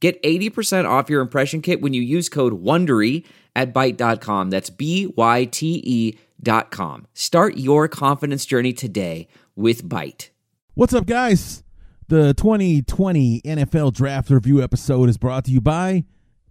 [0.00, 3.24] Get 80% off your impression kit when you use code WONDERY
[3.56, 4.50] at Byte.com.
[4.50, 7.06] That's B-Y-T-E dot com.
[7.14, 10.30] Start your confidence journey today with Byte.
[10.74, 11.64] What's up, guys?
[12.06, 16.04] The 2020 NFL Draft Review episode is brought to you by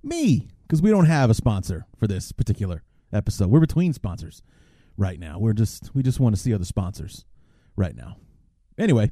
[0.03, 2.83] me, because we don't have a sponsor for this particular
[3.13, 3.49] episode.
[3.49, 4.43] We're between sponsors
[4.97, 5.39] right now.
[5.39, 7.25] We're just we just want to see other sponsors
[7.75, 8.17] right now.
[8.77, 9.11] Anyway,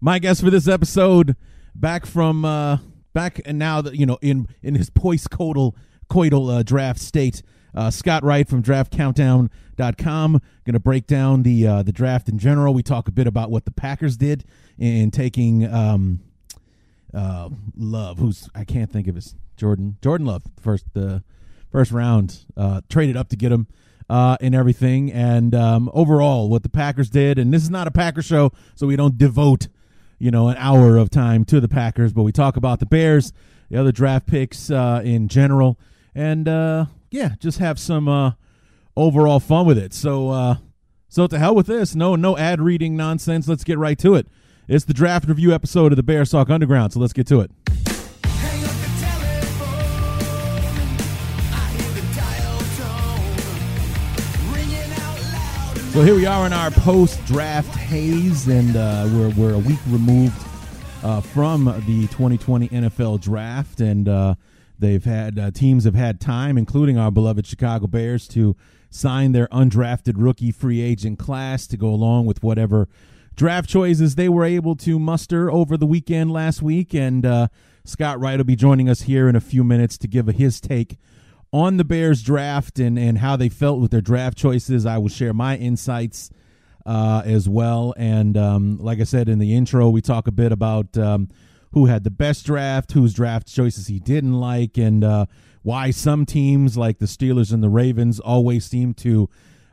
[0.00, 1.36] my guest for this episode,
[1.74, 2.78] back from uh
[3.12, 5.74] back and now that you know in in his post-coital
[6.10, 7.42] coital uh, draft state.
[7.74, 10.32] Uh, Scott Wright from DraftCountdown.com
[10.64, 12.74] going to break down the uh, the draft in general.
[12.74, 14.44] We talk a bit about what the Packers did
[14.78, 16.20] in taking um,
[17.14, 21.22] uh, Love, who's I can't think of his Jordan Jordan Love first the
[21.70, 23.66] first round uh, traded up to get him
[24.10, 27.38] uh, and everything, and um, overall what the Packers did.
[27.38, 29.68] And this is not a Packer show, so we don't devote
[30.22, 33.32] you know an hour of time to the Packers, but we talk about the Bears,
[33.70, 35.80] the other draft picks uh, in general,
[36.14, 38.32] and uh, yeah, just have some uh,
[38.96, 39.92] overall fun with it.
[39.92, 40.56] So uh,
[41.08, 41.96] so to hell with this.
[41.96, 43.48] No no ad reading nonsense.
[43.48, 44.28] Let's get right to it.
[44.68, 46.92] It's the draft review episode of the Bears Talk Underground.
[46.92, 47.50] So let's get to it.
[55.92, 60.42] So here we are in our post-draft haze, and uh, we're we're a week removed
[61.02, 64.36] uh, from the 2020 NFL Draft, and uh,
[64.78, 68.56] they've had uh, teams have had time, including our beloved Chicago Bears, to
[68.88, 72.88] sign their undrafted rookie free agent class to go along with whatever
[73.36, 76.94] draft choices they were able to muster over the weekend last week.
[76.94, 77.48] And uh,
[77.84, 80.96] Scott Wright will be joining us here in a few minutes to give his take
[81.52, 84.86] on the Bears draft and, and how they felt with their draft choices.
[84.86, 86.30] I will share my insights
[86.86, 87.94] uh, as well.
[87.96, 91.28] And um, like I said in the intro, we talk a bit about um,
[91.72, 95.26] who had the best draft, whose draft choices he didn't like, and uh,
[95.62, 99.28] why some teams like the Steelers and the Ravens always seem to.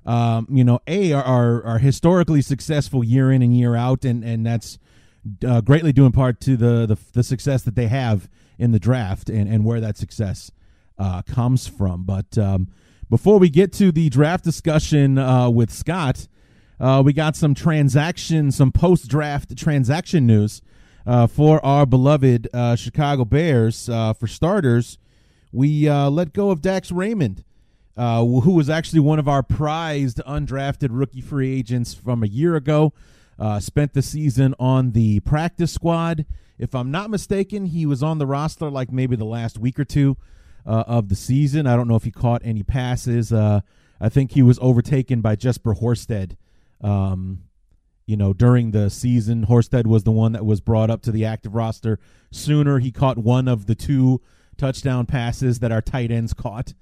[0.05, 4.23] Um, you know, a are, are are historically successful year in and year out, and
[4.23, 4.79] and that's
[5.45, 8.79] uh, greatly due in part to the, the the success that they have in the
[8.79, 10.51] draft and and where that success
[10.99, 12.03] uh, comes from.
[12.03, 12.67] But um,
[13.09, 16.27] before we get to the draft discussion uh, with Scott,
[16.79, 20.61] uh, we got some transaction, some post draft transaction news
[21.07, 23.89] uh, for our beloved uh, Chicago Bears.
[23.89, 24.97] Uh, for starters,
[25.51, 27.43] we let go of Dax Raymond,
[27.97, 32.93] who was actually one of our prized undrafted rookie free agents from a year ago.
[33.59, 36.25] Spent the season on the practice squad.
[36.59, 39.85] If I'm not mistaken, he was on the roster like maybe the last week or
[39.85, 40.17] two
[40.69, 41.65] uh, of the season.
[41.65, 43.33] I don't know if he caught any passes.
[43.33, 43.61] Uh,
[43.99, 46.37] I think he was overtaken by Jesper Horsted.
[46.79, 47.45] Um,
[48.05, 51.25] you know, during the season, Horsted was the one that was brought up to the
[51.25, 51.99] active roster
[52.31, 52.77] sooner.
[52.79, 54.21] He caught one of the two
[54.57, 56.73] touchdown passes that our tight ends caught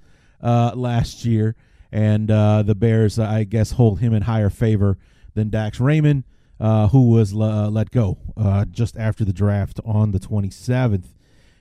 [0.41, 1.55] uh, last year,
[1.91, 4.97] and uh, the Bears, I guess, hold him in higher favor
[5.33, 6.25] than Dax Raymond,
[6.59, 11.05] uh, who was uh, let go uh, just after the draft on the 27th.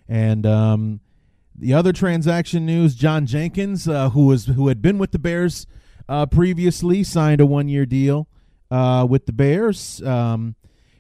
[0.09, 1.01] And um,
[1.59, 5.67] the other transaction news: John Jenkins, uh, who was who had been with the Bears
[6.09, 8.29] uh, previously, signed a one-year deal
[8.71, 10.03] uh, with the Bears.
[10.03, 10.55] Um,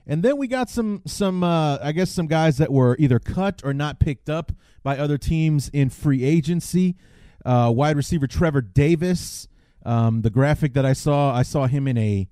[0.07, 3.63] and then we got some some uh, I guess some guys that were either cut
[3.65, 4.53] or not picked up
[4.83, 6.97] by other teams in free agency.
[7.45, 9.49] Uh, wide receiver Trevor Davis.
[9.85, 12.29] Um, the graphic that I saw, I saw him in a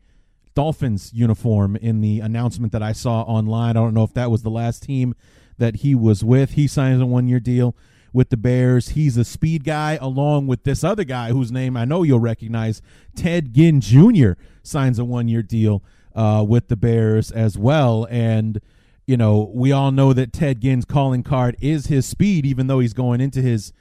[0.55, 3.71] Dolphins uniform in the announcement that I saw online.
[3.71, 5.15] I don't know if that was the last team
[5.59, 6.53] that he was with.
[6.53, 7.77] He signs a one year deal
[8.15, 8.91] with the Bears.
[8.91, 12.81] He's a speed guy, along with this other guy whose name I know you'll recognize,
[13.15, 14.33] Ted Ginn Jr.
[14.63, 15.83] signs a one year deal
[16.15, 18.07] uh, with the Bears as well.
[18.09, 18.63] And
[19.05, 22.79] you know, we all know that Ted Ginn's calling card is his speed, even though
[22.79, 23.75] he's going into his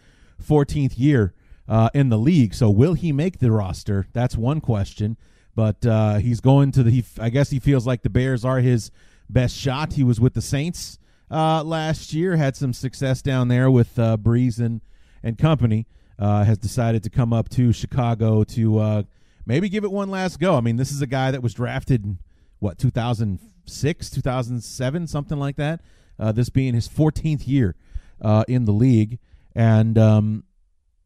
[0.45, 1.33] 14th year
[1.69, 2.53] uh, in the league.
[2.53, 4.07] So, will he make the roster?
[4.11, 5.15] That's one question.
[5.55, 6.89] But uh, he's going to the.
[6.89, 8.89] He, I guess he feels like the Bears are his
[9.29, 9.93] best shot.
[9.93, 10.97] He was with the Saints
[11.33, 14.81] uh, last year, had some success down there with uh, Brees and
[15.23, 15.87] and company.
[16.19, 19.03] Uh, has decided to come up to Chicago to uh,
[19.47, 20.55] maybe give it one last go.
[20.55, 22.19] I mean, this is a guy that was drafted in,
[22.59, 25.81] what 2006, 2007, something like that.
[26.19, 27.75] Uh, this being his 14th year
[28.21, 29.17] uh, in the league,
[29.55, 30.43] and um,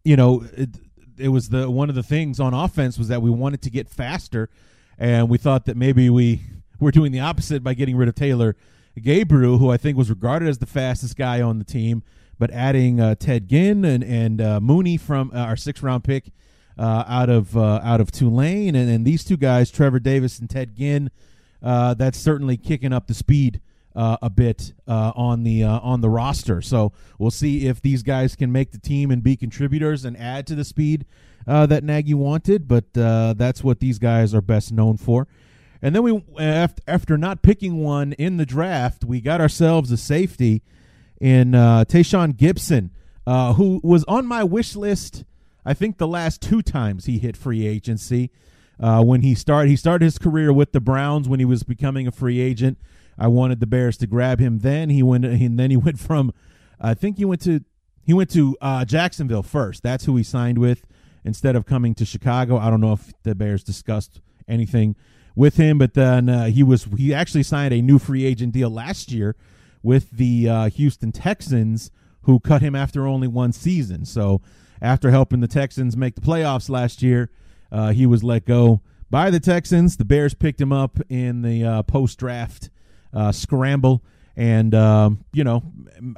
[0.04, 0.72] you know it,
[1.18, 3.88] it was the one of the things on offense was that we wanted to get
[3.88, 4.50] faster,
[5.00, 6.42] and we thought that maybe we
[6.82, 8.58] were doing the opposite by getting rid of Taylor
[9.02, 12.04] Gabriel, who I think was regarded as the fastest guy on the team,
[12.40, 16.32] but adding uh, Ted Ginn and and uh, Mooney from uh, our sixth round pick
[16.78, 20.76] uh, out of uh, out of Tulane, and, these two guys, Trevor Davis and Ted
[20.76, 21.10] Ginn,
[21.64, 23.62] uh, that's certainly kicking up the speed
[23.96, 26.62] a bit on the on the roster.
[26.62, 30.46] So we'll see if these guys can make the team and be contributors and add
[30.48, 31.06] to the speed
[31.48, 32.68] that Nagy wanted.
[32.68, 35.28] But that's what these guys are best known for.
[35.82, 40.64] And then we, after, not picking one in the draft, we got ourselves a safety
[41.20, 42.90] in uh, Tashaun Gipson,
[43.26, 45.24] uh, who was on my wish list.
[45.66, 48.32] I think the last two times he hit free agency.
[48.80, 52.08] Uh, when he started, he started his career with the Browns when he was becoming
[52.08, 52.78] a free agent.
[53.18, 54.60] I wanted the Bears to grab him.
[54.60, 56.34] Then he went, and then he went from,
[56.80, 57.62] I think he went to,
[58.04, 59.84] he went to uh, Jacksonville first.
[59.84, 60.86] That's who he signed with
[61.26, 62.58] instead of coming to Chicago.
[62.58, 64.96] I don't know if the Bears discussed anything
[65.38, 68.72] with him, but then uh, he was he actually signed a new free agent deal
[68.72, 69.36] last year
[69.84, 71.92] with the uh, Houston Texans,
[72.24, 74.04] who cut him after only one season.
[74.04, 74.42] So
[74.82, 77.30] after helping the Texans make the playoffs last year,
[77.72, 78.82] uh, he was let go
[79.12, 79.98] by the Texans.
[79.98, 82.72] The Bears picked him up in the uh, post draft
[83.14, 84.04] uh, scramble,
[84.36, 85.62] and um, you know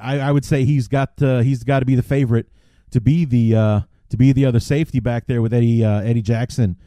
[0.02, 2.48] I, I would say he's got uh, he's got to be the favorite
[2.92, 6.78] to be the to be the other safety back there with Eddie Eddie Jackson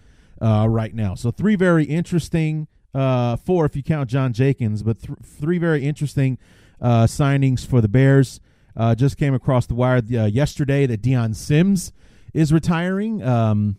[0.42, 1.14] uh, right now.
[1.14, 5.84] So three very interesting, uh, four if you count John Jenkins, but th- three very
[5.84, 6.38] interesting
[6.80, 8.40] uh, signings for the Bears.
[8.74, 11.92] Uh, just came across the wire uh, yesterday that Dion Sims
[12.34, 13.22] is retiring.
[13.22, 13.76] Um,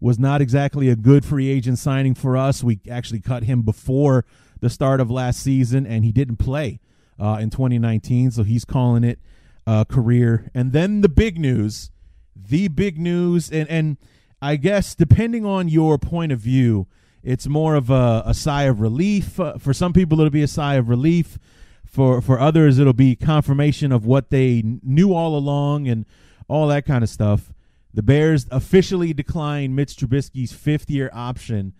[0.00, 2.62] was not exactly a good free agent signing for us.
[2.62, 4.24] We actually cut him before
[4.60, 6.78] the start of last season, and he didn't play
[7.18, 9.18] uh, in 2019, so he's calling it
[9.66, 10.50] a career.
[10.54, 11.90] And then the big news,
[12.36, 13.96] the big news, and and
[14.40, 16.86] I guess depending on your point of view,
[17.22, 19.40] it's more of a, a sigh of relief.
[19.40, 21.38] Uh, for some people, it'll be a sigh of relief.
[21.84, 26.06] For for others, it'll be confirmation of what they knew all along and
[26.46, 27.52] all that kind of stuff.
[27.92, 31.72] The Bears officially declined Mitch Trubisky's fifth year option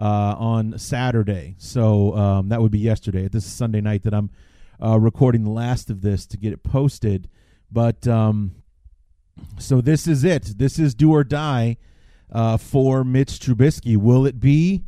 [0.00, 1.56] uh, on Saturday.
[1.58, 3.28] So um, that would be yesterday.
[3.28, 4.30] This is Sunday night that I'm
[4.82, 7.28] uh, recording the last of this to get it posted.
[7.70, 8.52] But um,
[9.58, 10.58] so this is it.
[10.58, 11.76] This is do or die
[12.32, 13.96] uh, for Mitch Trubisky.
[13.96, 14.84] Will it be?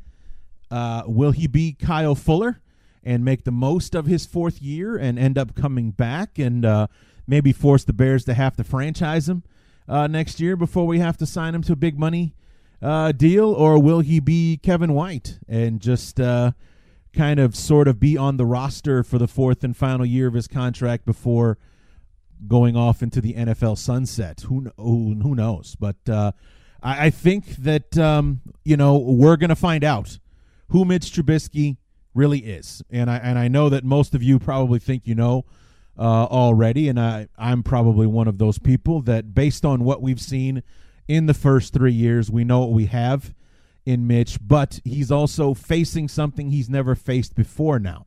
[0.71, 2.61] Uh, will he be Kyle Fuller
[3.03, 6.87] and make the most of his fourth year and end up coming back and uh,
[7.27, 9.45] maybe force the Bears to have to franchise him
[9.89, 12.35] uh, next year before we have to sign him to a big money
[12.81, 16.53] uh, deal, or will he be Kevin White and just uh,
[17.13, 20.35] kind of sort of be on the roster for the fourth and final year of
[20.35, 21.59] his contract before
[22.47, 24.43] going off into the NFL sunset?
[24.43, 25.77] Who who, who knows?
[25.79, 26.33] But uh,
[26.83, 30.19] I, I think that um, you know we're going to find out
[30.69, 31.77] who Mitch Trubisky
[32.15, 35.45] really is, and I and I know that most of you probably think you know
[35.99, 40.21] uh, already, and I I'm probably one of those people that based on what we've
[40.21, 40.63] seen
[41.07, 43.35] in the first three years, we know what we have
[43.87, 48.05] in Mitch, but he's also facing something he's never faced before now.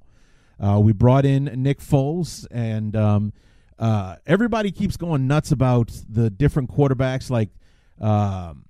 [0.59, 3.33] Uh, we brought in Nick Foles, and um,
[3.79, 7.31] uh, everybody keeps going nuts about the different quarterbacks.
[7.31, 7.49] Like
[8.01, 8.65] um,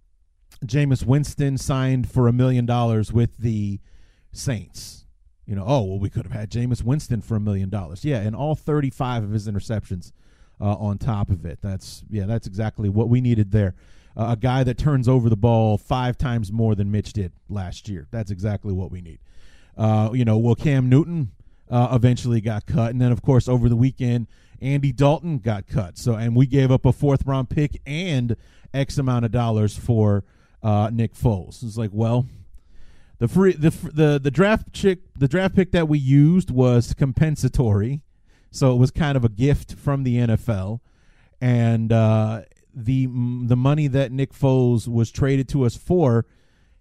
[0.66, 3.80] Jameis Winston signed for a million dollars with the
[4.32, 5.06] Saints.
[5.46, 8.06] You know, oh well, we could have had Jameis Winston for a million dollars.
[8.06, 10.12] Yeah, and all thirty-five of his interceptions
[10.60, 11.60] uh, on top of it.
[11.62, 13.74] That's yeah, that's exactly what we needed there.
[14.16, 17.90] Uh, a guy that turns over the ball five times more than Mitch did last
[17.90, 18.08] year.
[18.12, 19.20] That's exactly what we need.
[19.78, 21.32] Uh, you know, well, Cam Newton
[21.70, 24.28] uh, eventually got cut, and then of course over the weekend,
[24.62, 25.98] Andy Dalton got cut.
[25.98, 28.36] So, and we gave up a fourth round pick and
[28.74, 30.24] X amount of dollars for
[30.64, 31.64] uh, Nick Foles.
[31.64, 32.28] It's like, well,
[33.20, 38.02] the free the the the draft chick the draft pick that we used was compensatory,
[38.50, 40.80] so it was kind of a gift from the NFL,
[41.40, 42.42] and uh,
[42.74, 46.26] the the money that Nick Foles was traded to us for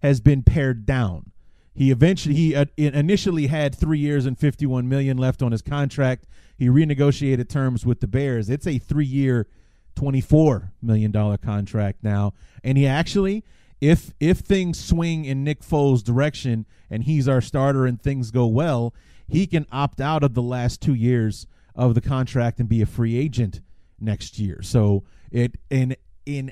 [0.01, 1.31] has been pared down.
[1.73, 5.61] He eventually he uh, initially had three years and fifty one million left on his
[5.61, 6.25] contract.
[6.57, 8.49] He renegotiated terms with the Bears.
[8.49, 9.47] It's a three year,
[9.95, 12.33] twenty four million dollar contract now,
[12.63, 13.43] and he actually
[13.81, 18.45] if if things swing in Nick Foles' direction and he's our starter and things go
[18.45, 18.93] well,
[19.27, 22.85] he can opt out of the last two years of the contract and be a
[22.85, 23.61] free agent
[23.99, 24.61] next year.
[24.61, 25.95] So it in
[26.25, 26.51] in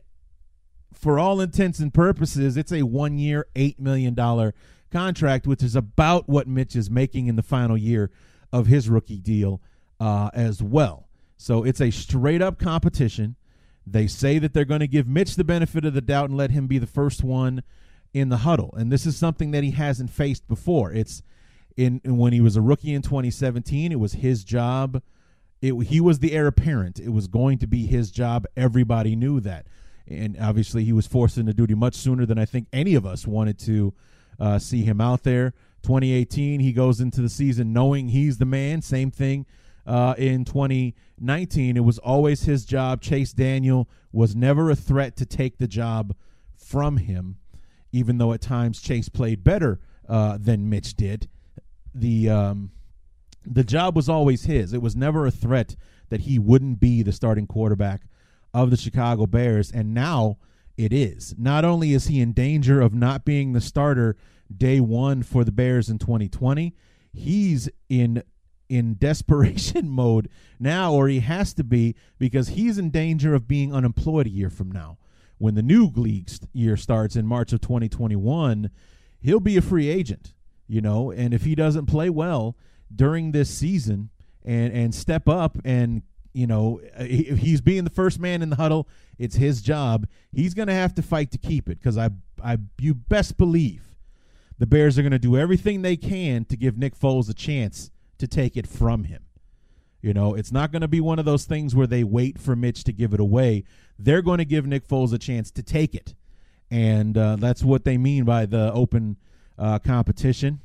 [0.93, 4.55] for all intents and purposes, it's a one year, eight million dollar
[4.91, 8.09] contract, which is about what Mitch is making in the final year
[8.51, 9.61] of his rookie deal
[9.99, 11.08] uh, as well.
[11.41, 13.37] So it's a straight up competition.
[13.87, 16.51] They say that they're going to give Mitch the benefit of the doubt and let
[16.51, 17.63] him be the first one
[18.13, 18.73] in the huddle.
[18.77, 20.91] And this is something that he hasn't faced before.
[20.91, 21.23] It's
[21.77, 25.01] in, when he was a rookie in 2017, it was his job.
[25.61, 26.99] It, he was the heir apparent.
[26.99, 28.45] It was going to be his job.
[28.57, 29.65] Everybody knew that.
[30.05, 33.25] And obviously, he was forced into duty much sooner than I think any of us
[33.25, 33.93] wanted to
[34.39, 35.53] uh, see him out there.
[35.83, 38.81] 2018, he goes into the season knowing he's the man.
[38.81, 39.45] Same thing
[39.85, 40.43] uh, in
[41.19, 41.77] 2019.
[41.77, 43.01] It was always his job.
[43.01, 46.15] Chase Daniel was never a threat to take the job
[46.55, 47.37] from him,
[47.91, 51.29] even though at times Chase played better uh, than Mitch did.
[51.93, 52.71] The um,
[53.45, 54.73] the job was always his.
[54.73, 55.75] It was never a threat
[56.09, 58.01] that he wouldn't be the starting quarterback
[58.53, 60.37] of the Chicago Bears, and now
[60.77, 61.35] it is.
[61.37, 64.15] Not only is he in danger of not being the starter
[64.55, 66.73] day one for the Bears in 2020,
[67.11, 68.23] he's in
[68.69, 73.73] in desperation mode now, or he has to be because he's in danger of being
[73.73, 74.97] unemployed a year from now.
[75.37, 78.69] When the new league year starts in March of 2021,
[79.21, 80.33] he'll be a free agent,
[80.67, 82.57] you know, and if he doesn't play well
[82.93, 84.09] during this season
[84.43, 86.01] and and step up and
[86.33, 90.07] you know uh, he, he's being the first man in the huddle it's his job
[90.31, 92.09] he's going to have to fight to keep it because i
[92.43, 93.95] i you best believe
[94.57, 97.91] the bears are going to do everything they can to give nick foles a chance
[98.19, 99.23] to take it from him
[100.01, 102.55] you know it's not going to be one of those things where they wait for
[102.55, 103.63] mitch to give it away
[103.97, 106.13] they're going to give nick foles a chance to take it
[106.71, 109.17] and uh, that's what they mean by the open
[109.57, 110.61] uh, competition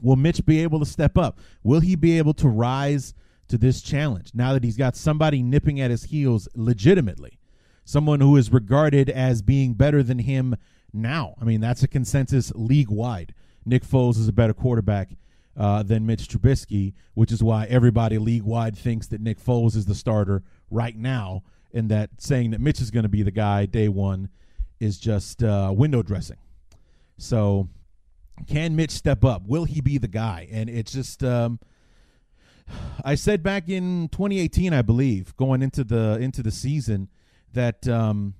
[0.00, 1.38] Will Mitch be able to step up?
[1.62, 3.14] Will he be able to rise
[3.48, 7.38] to this challenge now that he's got somebody nipping at his heels legitimately?
[7.84, 10.56] Someone who is regarded as being better than him
[10.92, 11.34] now.
[11.40, 13.34] I mean, that's a consensus league wide.
[13.64, 15.10] Nick Foles is a better quarterback
[15.58, 19.86] uh, than Mitch Trubisky, which is why everybody league wide thinks that Nick Foles is
[19.86, 21.42] the starter right now,
[21.74, 24.30] and that saying that Mitch is going to be the guy day one
[24.78, 26.36] is just uh, window dressing.
[27.18, 27.68] So
[28.46, 29.42] can Mitch step up?
[29.46, 30.48] Will he be the guy?
[30.52, 31.58] And it's just um,
[33.04, 37.08] I said back in 2018, I believe, going into the into the season,
[37.52, 38.34] that um,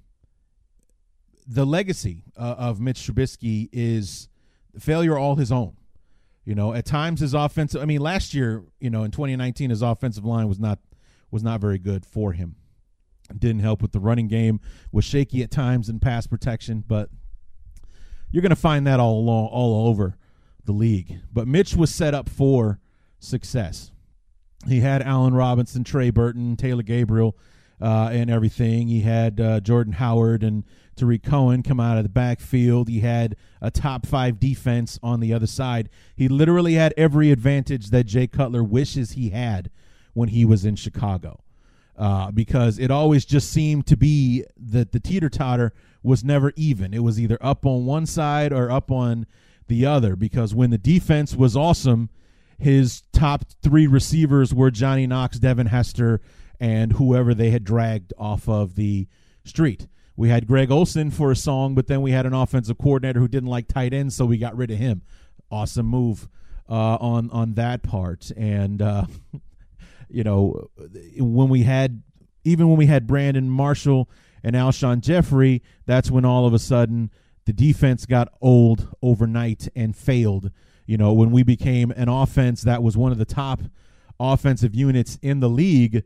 [1.48, 4.28] the legacy uh, of Mitch Trubisky is
[4.78, 5.77] failure all his own.
[6.48, 7.82] You know, at times his offensive.
[7.82, 10.78] I mean, last year, you know, in 2019, his offensive line was not
[11.30, 12.56] was not very good for him.
[13.38, 14.58] Didn't help with the running game.
[14.90, 17.10] Was shaky at times in pass protection, but
[18.30, 20.16] you're going to find that all along, all over
[20.64, 21.20] the league.
[21.30, 22.80] But Mitch was set up for
[23.18, 23.92] success.
[24.66, 27.36] He had Allen Robinson, Trey Burton, Taylor Gabriel,
[27.80, 28.88] uh, and everything.
[28.88, 30.64] He had uh, Jordan Howard and
[30.96, 32.88] Tarik Cohen come out of the backfield.
[32.88, 35.88] He had a top five defense on the other side.
[36.16, 39.70] He literally had every advantage that Jay Cutler wishes he had
[40.12, 41.40] when he was in Chicago.
[41.96, 46.94] Uh, because it always just seemed to be that the teeter totter was never even.
[46.94, 49.26] It was either up on one side or up on
[49.66, 50.14] the other.
[50.14, 52.08] Because when the defense was awesome,
[52.56, 56.20] his top three receivers were Johnny Knox, Devin Hester,
[56.60, 59.06] and whoever they had dragged off of the
[59.44, 59.86] street.
[60.16, 63.28] We had Greg Olsen for a song, but then we had an offensive coordinator who
[63.28, 65.02] didn't like tight ends, so we got rid of him.
[65.50, 66.28] Awesome move
[66.68, 69.06] uh, on on that part, and uh,
[70.08, 70.68] you know
[71.18, 72.02] when we had
[72.44, 74.10] even when we had Brandon Marshall
[74.42, 77.10] and Alshon Jeffery, that's when all of a sudden
[77.44, 80.50] the defense got old overnight and failed.
[80.86, 83.60] You know, when we became an offense that was one of the top
[84.18, 86.04] offensive units in the league,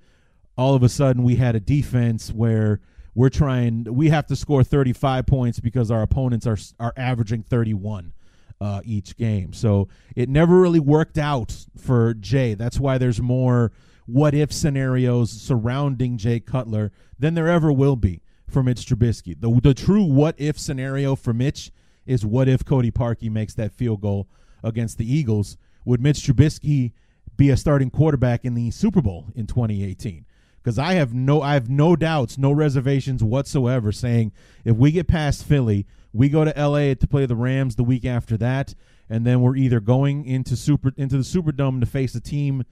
[0.57, 2.81] all of a sudden we had a defense where
[3.15, 8.13] we're trying we have to score 35 points because our opponents are are averaging 31
[8.61, 9.53] uh, each game.
[9.53, 12.55] So it never really worked out for Jay.
[12.55, 13.73] That's why there's more
[14.07, 19.39] what if scenarios surrounding Jay Cutler than there ever will be for Mitch Trubisky.
[19.39, 21.73] The the true what if scenario for Mitch
[22.07, 24.29] is what if Cody Parkey makes that field goal
[24.63, 25.57] against the Eagles?
[25.85, 26.93] Would Mitch Trubisky
[27.37, 30.25] be a starting quarterback in the Super Bowl in 2018?
[30.63, 34.33] Because I have no I have no doubts, no reservations whatsoever saying
[34.65, 38.05] if we get past Philly, we go to LA to play the Rams the week
[38.05, 38.75] after that,
[39.09, 42.65] and then we're either going into super into the Superdome to face a team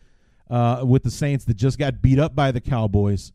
[0.48, 3.32] uh, with the Saints that just got beat up by the Cowboys,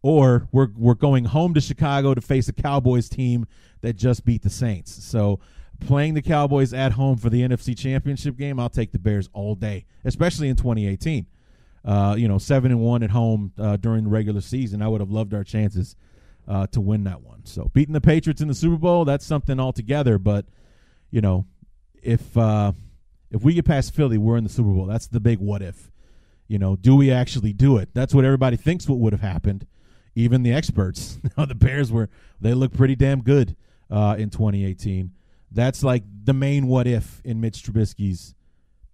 [0.00, 3.46] or we're we're going home to Chicago to face a Cowboys team
[3.80, 5.04] that just beat the Saints.
[5.04, 5.40] So
[5.80, 9.54] playing the Cowboys at home for the NFC Championship game, I'll take the Bears all
[9.54, 11.26] day, especially in 2018.
[11.84, 14.82] Uh, you know, seven and one at home uh, during the regular season.
[14.82, 15.96] I would have loved our chances
[16.46, 17.44] uh, to win that one.
[17.44, 20.18] So beating the Patriots in the Super Bowl, that's something altogether.
[20.18, 20.46] But
[21.10, 21.46] you know,
[22.02, 22.72] if uh,
[23.30, 24.86] if we get past Philly, we're in the Super Bowl.
[24.86, 25.90] That's the big what if
[26.48, 27.90] You know, do we actually do it?
[27.94, 29.66] That's what everybody thinks what would have happened.
[30.14, 31.18] Even the experts.
[31.36, 32.08] the Bears were
[32.40, 33.56] they looked pretty damn good
[33.90, 35.12] uh, in 2018.
[35.50, 38.34] That's like the main what if in Mitch Trubisky's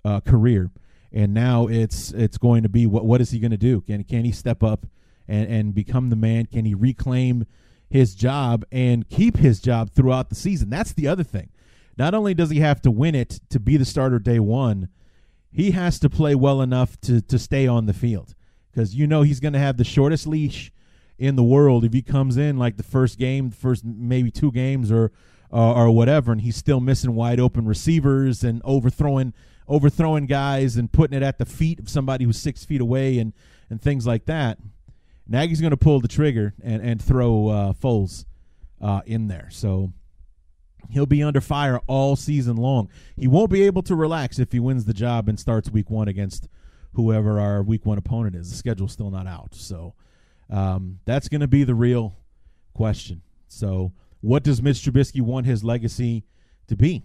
[0.04, 0.70] uh, career.
[1.14, 3.80] And now it's it's going to be what what is he going to do?
[3.82, 4.86] Can can he step up
[5.28, 6.46] and and become the man?
[6.46, 7.46] Can he reclaim
[7.88, 10.70] his job and keep his job throughout the season?
[10.70, 11.50] That's the other thing.
[11.96, 14.88] Not only does he have to win it to be the starter day one,
[15.52, 18.34] he has to play well enough to to stay on the field
[18.72, 20.72] because you know he's going to have the shortest leash
[21.16, 24.50] in the world if he comes in like the first game, the first maybe two
[24.50, 25.12] games or
[25.52, 29.32] uh, or whatever, and he's still missing wide open receivers and overthrowing
[29.68, 33.32] overthrowing guys and putting it at the feet of somebody who's six feet away and
[33.70, 34.58] and things like that.
[35.26, 38.26] Nagy's going to pull the trigger and and throw uh, Foles
[38.80, 39.92] uh, in there, so
[40.90, 42.88] he'll be under fire all season long.
[43.16, 46.08] He won't be able to relax if he wins the job and starts week one
[46.08, 46.48] against
[46.92, 48.50] whoever our week one opponent is.
[48.50, 49.94] The schedule's still not out, so
[50.50, 52.16] um, that's going to be the real
[52.74, 53.22] question.
[53.48, 56.24] So, what does Mitch Trubisky want his legacy
[56.68, 57.04] to be?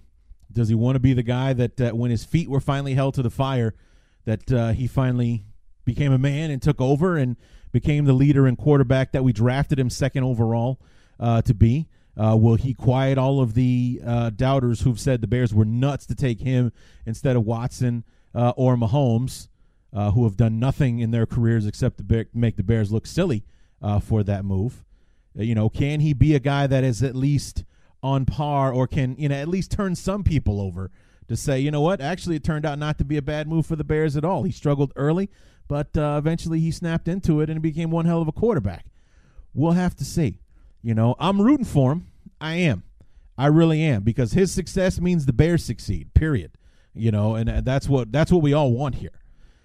[0.52, 3.14] Does he want to be the guy that, uh, when his feet were finally held
[3.16, 3.76] to the fire,
[4.26, 5.46] that uh, he finally
[5.86, 7.36] became a man and took over and
[7.72, 10.80] became the leader and quarterback that we drafted him second overall
[11.20, 11.88] uh, to be?
[12.18, 16.06] Uh, will he quiet all of the uh, doubters who've said the Bears were nuts
[16.08, 16.72] to take him
[17.06, 18.04] instead of Watson
[18.36, 19.48] uh, or Mahomes,
[19.94, 23.46] who have done nothing in their careers except to make the Bears look silly
[24.02, 24.84] for that move?
[25.36, 27.64] You know, can he be a guy that is at least
[28.02, 30.92] on par or can, you know, at least turn some people over
[31.28, 33.66] to say, you know what, actually it turned out not to be a bad move
[33.66, 34.44] for the Bears at all.
[34.44, 35.30] He struggled early,
[35.68, 38.86] but uh, eventually he snapped into it and became one hell of a quarterback.
[39.54, 40.40] We'll have to see.
[40.82, 42.08] You know, I'm rooting for him.
[42.40, 42.84] I am.
[43.38, 46.14] I really am because his success means the Bears succeed.
[46.14, 46.52] Period.
[46.94, 49.22] You know, and uh, that's what that's what we all want here.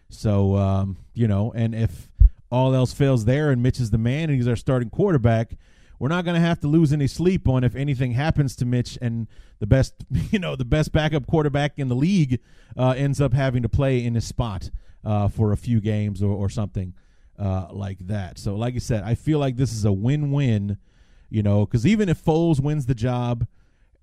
[0.09, 2.09] So, um, you know, and if
[2.51, 5.57] all else fails there and Mitch is the man and he's our starting quarterback,
[6.05, 8.99] we're not going to have to lose any sleep on if anything happens to Mitch
[9.01, 9.27] and
[9.59, 9.95] the best,
[10.31, 12.41] you know, the best backup quarterback in the league
[12.77, 14.69] uh, ends up having to play in his spot
[15.03, 16.93] uh, for a few games or, or something
[17.39, 18.39] uh, like that.
[18.39, 20.77] So, like I said, I feel like this is a win-win,
[21.31, 23.47] you know, because even if Foles wins the job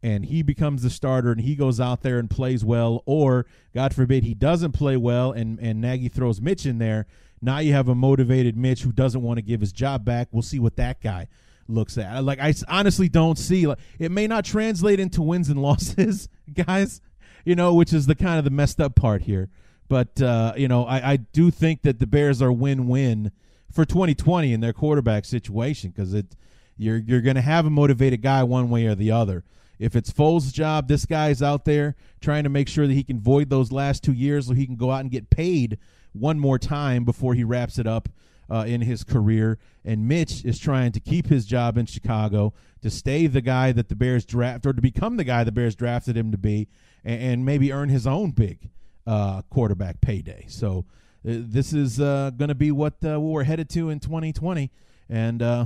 [0.01, 3.93] and he becomes the starter and he goes out there and plays well, or God
[3.93, 7.05] forbid he doesn't play well and and Nagy throws Mitch in there,
[7.43, 10.29] now you have a motivated Mitch who doesn't want to give his job back.
[10.31, 11.27] We'll see what that guy
[11.71, 12.23] looks at.
[12.23, 17.01] Like I honestly don't see like it may not translate into wins and losses, guys.
[17.43, 19.49] You know, which is the kind of the messed up part here.
[19.87, 23.31] But uh, you know, I, I do think that the Bears are win-win
[23.71, 26.35] for 2020 in their quarterback situation because it
[26.77, 29.43] you're you're going to have a motivated guy one way or the other.
[29.79, 33.19] If it's Foles' job, this guy's out there trying to make sure that he can
[33.19, 35.79] void those last two years so he can go out and get paid
[36.13, 38.07] one more time before he wraps it up
[38.51, 39.57] uh, in his career.
[39.85, 43.89] And Mitch is trying to keep his job in Chicago, to stay the guy that
[43.89, 46.67] the Bears draft, or to become the guy the Bears drafted him to be,
[47.03, 48.69] and, and maybe earn his own big
[49.07, 50.45] uh, quarterback payday.
[50.49, 50.85] So
[51.27, 54.69] uh, this is uh, going to be what, uh, we're headed to in 2020.
[55.09, 55.65] And uh,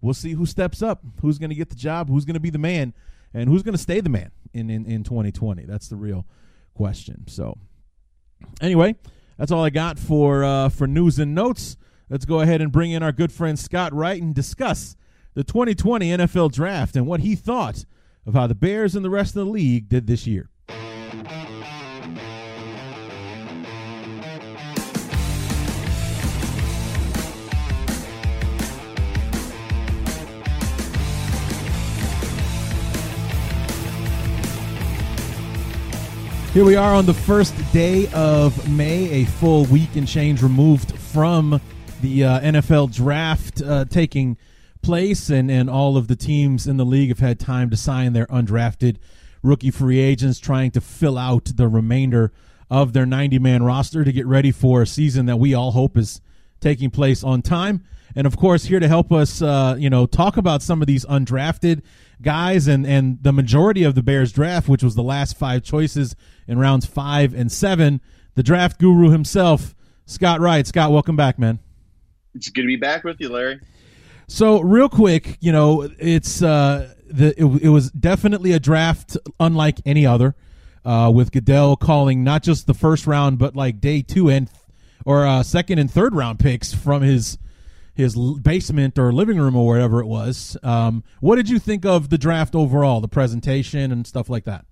[0.00, 2.50] we'll see who steps up, who's going to get the job, who's going to be
[2.50, 2.94] the man,
[3.32, 5.64] and who's going to stay the man in, in, in 2020.
[5.64, 6.26] That's the real
[6.74, 7.24] question.
[7.28, 7.58] So,
[8.60, 8.96] anyway,
[9.36, 11.76] that's all I got for uh, for news and notes.
[12.10, 14.96] Let's go ahead and bring in our good friend Scott Wright and discuss
[15.34, 17.84] the 2020 NFL Draft and what he thought
[18.24, 20.48] of how the Bears and the rest of the league did this year.
[36.54, 40.96] Here we are on the first day of May, a full week and change removed
[40.96, 41.60] from
[42.00, 44.36] the uh, NFL draft uh, taking
[44.82, 48.12] place, and, and all of the teams in the league have had time to sign
[48.12, 48.96] their undrafted
[49.42, 52.32] rookie free agents, trying to fill out the remainder
[52.70, 55.96] of their 90 man roster to get ready for a season that we all hope
[55.96, 56.20] is
[56.60, 57.84] taking place on time.
[58.14, 61.04] And of course, here to help us, uh, you know, talk about some of these
[61.06, 61.82] undrafted
[62.20, 66.16] guys and and the majority of the Bears draft, which was the last five choices
[66.46, 68.00] in rounds five and seven.
[68.34, 69.74] The draft guru himself,
[70.06, 70.66] Scott Wright.
[70.66, 71.60] Scott, welcome back, man.
[72.34, 73.60] It's good to be back with you, Larry.
[74.26, 79.80] So real quick, you know, it's uh, the it, it was definitely a draft unlike
[79.86, 80.34] any other,
[80.84, 84.50] uh, with Goodell calling not just the first round, but like day two and
[85.04, 87.38] or uh, second and third round picks from his
[87.94, 90.56] his basement or living room or wherever it was.
[90.62, 94.66] Um, what did you think of the draft overall, the presentation and stuff like that?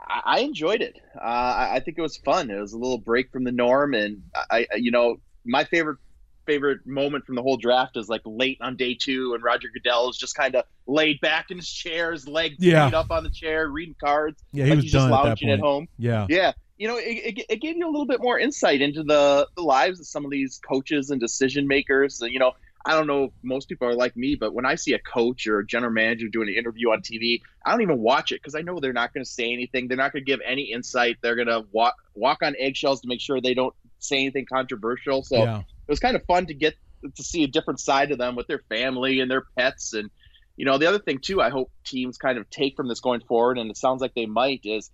[0.00, 1.00] I, I enjoyed it.
[1.16, 2.50] Uh, I, I think it was fun.
[2.50, 5.98] It was a little break from the norm, and I, you know, my favorite
[6.44, 10.10] favorite moment from the whole draft is like late on day two, and Roger Goodell
[10.10, 12.86] is just kind of laid back in his chair, his legs Yeah.
[12.88, 14.42] up on the chair, reading cards.
[14.52, 15.86] Yeah, he like was he's just done at lounging at home.
[15.98, 16.26] Yeah.
[16.28, 17.02] Yeah, you know, it,
[17.38, 20.24] it, it gave you a little bit more insight into the, the lives of some
[20.24, 22.20] of these coaches and decision makers.
[22.20, 22.52] You know,
[22.84, 25.46] I don't know if most people are like me, but when I see a coach
[25.46, 28.56] or a general manager doing an interview on TV, I don't even watch it because
[28.56, 29.86] I know they're not going to say anything.
[29.86, 31.18] They're not going to give any insight.
[31.22, 35.22] They're going to walk walk on eggshells to make sure they don't say anything controversial.
[35.22, 35.58] So yeah.
[35.58, 36.74] it was kind of fun to get
[37.16, 40.10] to see a different side of them with their family and their pets and
[40.56, 43.20] you know the other thing too i hope teams kind of take from this going
[43.20, 44.90] forward and it sounds like they might is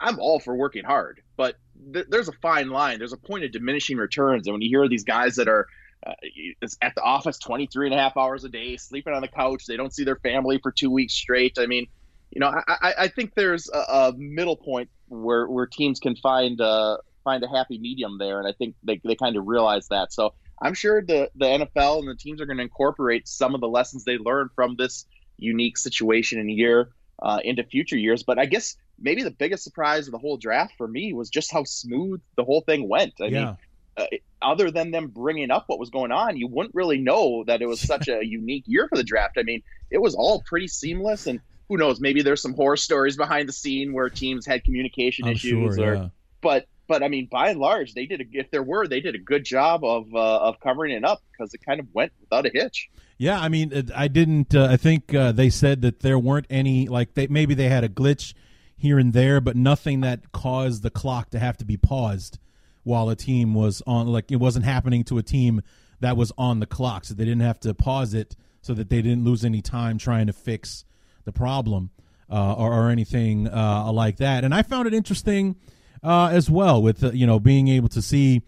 [0.00, 1.56] i'm all for working hard but
[1.92, 4.88] th- there's a fine line there's a point of diminishing returns and when you hear
[4.88, 5.66] these guys that are
[6.06, 6.12] uh,
[6.82, 9.76] at the office 23 and a half hours a day sleeping on the couch they
[9.76, 11.86] don't see their family for two weeks straight i mean
[12.30, 16.16] you know i, I, I think there's a, a middle point where, where teams can
[16.16, 19.88] find uh, find a happy medium there and i think they, they kind of realize
[19.88, 23.54] that so I'm sure the the NFL and the teams are going to incorporate some
[23.54, 25.06] of the lessons they learned from this
[25.36, 26.90] unique situation and year
[27.22, 28.22] uh, into future years.
[28.22, 31.52] But I guess maybe the biggest surprise of the whole draft for me was just
[31.52, 33.14] how smooth the whole thing went.
[33.20, 33.44] I yeah.
[33.44, 33.56] mean,
[33.96, 34.06] uh,
[34.42, 37.66] other than them bringing up what was going on, you wouldn't really know that it
[37.66, 39.36] was such a unique year for the draft.
[39.38, 41.40] I mean, it was all pretty seamless and.
[41.70, 41.98] Who knows?
[41.98, 45.92] Maybe there's some horror stories behind the scene where teams had communication I'm issues, sure.
[45.92, 46.08] or yeah.
[46.42, 48.20] but but I mean, by and large, they did.
[48.20, 51.22] A, if there were, they did a good job of uh, of covering it up
[51.32, 52.90] because it kind of went without a hitch.
[53.16, 54.54] Yeah, I mean, I didn't.
[54.54, 57.84] Uh, I think uh, they said that there weren't any like they maybe they had
[57.84, 58.34] a glitch
[58.76, 62.38] here and there, but nothing that caused the clock to have to be paused
[62.82, 64.08] while a team was on.
[64.08, 65.62] Like it wasn't happening to a team
[66.00, 69.02] that was on the clock, so they didn't have to pause it so that they
[69.02, 70.84] didn't lose any time trying to fix
[71.24, 71.90] the problem
[72.30, 74.44] uh, or, or anything uh, like that.
[74.44, 75.56] And I found it interesting
[76.04, 78.42] uh, as well with uh, you know being able to see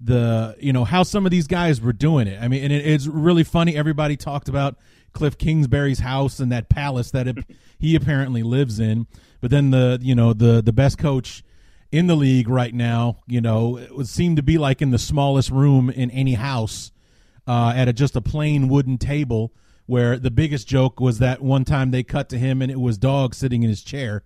[0.00, 2.40] the you know how some of these guys were doing it.
[2.40, 3.76] I mean, and it, it's really funny.
[3.76, 4.76] Everybody talked about
[5.12, 7.38] Cliff Kingsbury's house and that palace that it,
[7.78, 9.06] he apparently lives in.
[9.40, 11.42] But then the you know the the best coach
[11.90, 14.98] in the league right now, you know, it would seem to be like in the
[14.98, 16.92] smallest room in any house
[17.46, 19.52] uh, at a, just a plain wooden table.
[19.86, 22.98] Where the biggest joke was that one time they cut to him and it was
[22.98, 24.22] dog sitting in his chair.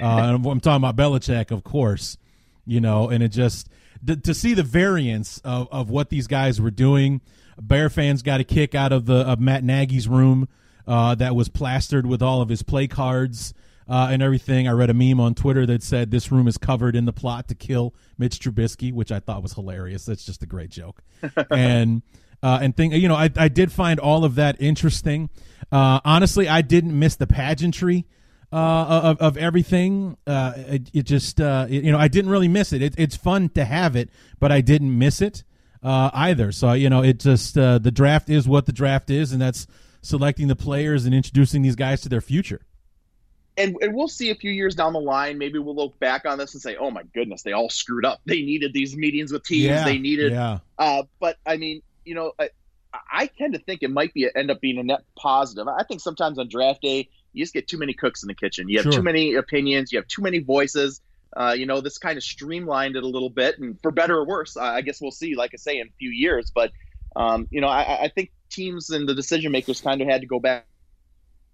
[0.00, 2.18] Uh, I'm, I'm talking about Belichick, of course.
[2.66, 3.68] You know, and it just
[4.06, 7.20] to, to see the variance of, of what these guys were doing.
[7.60, 10.48] Bear fans got a kick out of the of Matt Nagy's room
[10.86, 13.54] uh, that was plastered with all of his play cards
[13.88, 14.66] uh, and everything.
[14.66, 17.48] I read a meme on Twitter that said this room is covered in the plot
[17.48, 20.04] to kill Mitch Trubisky, which I thought was hilarious.
[20.04, 21.02] That's just a great joke.
[21.50, 22.02] and
[22.42, 25.30] uh, and thing, you know, I, I did find all of that interesting.
[25.72, 28.04] Uh, honestly, I didn't miss the pageantry
[28.54, 30.16] uh, of, of everything.
[30.26, 32.82] Uh, it, it just, uh, it- you know, I didn't really miss it.
[32.82, 32.94] it.
[32.96, 35.42] It's fun to have it, but I didn't miss it
[35.82, 36.52] uh, either.
[36.52, 39.66] So, you know, it just, uh, the draft is what the draft is, and that's
[40.02, 42.60] selecting the players and introducing these guys to their future.
[43.56, 45.38] And, and we'll see a few years down the line.
[45.38, 48.20] Maybe we'll look back on this and say, "Oh my goodness, they all screwed up.
[48.26, 49.62] They needed these meetings with teams.
[49.62, 49.84] yeah.
[49.84, 50.58] They needed Yeah.
[50.76, 52.50] Uh, but I mean, you know, I,
[53.12, 55.68] I tend to think it might be end up being a net positive.
[55.68, 58.68] I think sometimes on draft day, you just get too many cooks in the kitchen.
[58.68, 58.92] You have Sure.
[58.92, 59.92] too many opinions.
[59.92, 61.02] You have too many voices.
[61.36, 64.24] Uh, you know, this kind of streamlined it a little bit, and for better or
[64.26, 65.34] worse, I guess we'll see.
[65.34, 66.70] Like I say, in a few years, but
[67.16, 70.26] um, you know, I, I think teams and the decision makers kind of had to
[70.28, 70.66] go back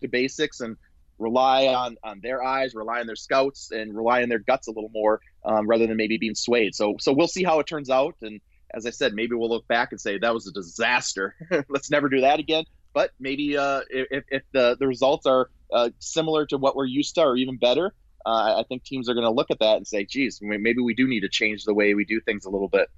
[0.03, 0.77] to basics and
[1.19, 4.71] rely on on their eyes, rely on their scouts, and rely on their guts a
[4.71, 6.75] little more um, rather than maybe being swayed.
[6.75, 8.17] So, so we'll see how it turns out.
[8.21, 8.41] And
[8.75, 11.35] as I said, maybe we'll look back and say that was a disaster.
[11.71, 12.65] Let's never do that again.
[12.93, 17.15] But maybe uh, if, if the the results are uh, similar to what we're used
[17.17, 17.95] to, or even better,
[18.27, 20.95] uh, I think teams are going to look at that and say, "Geez, maybe we
[20.95, 22.89] do need to change the way we do things a little bit."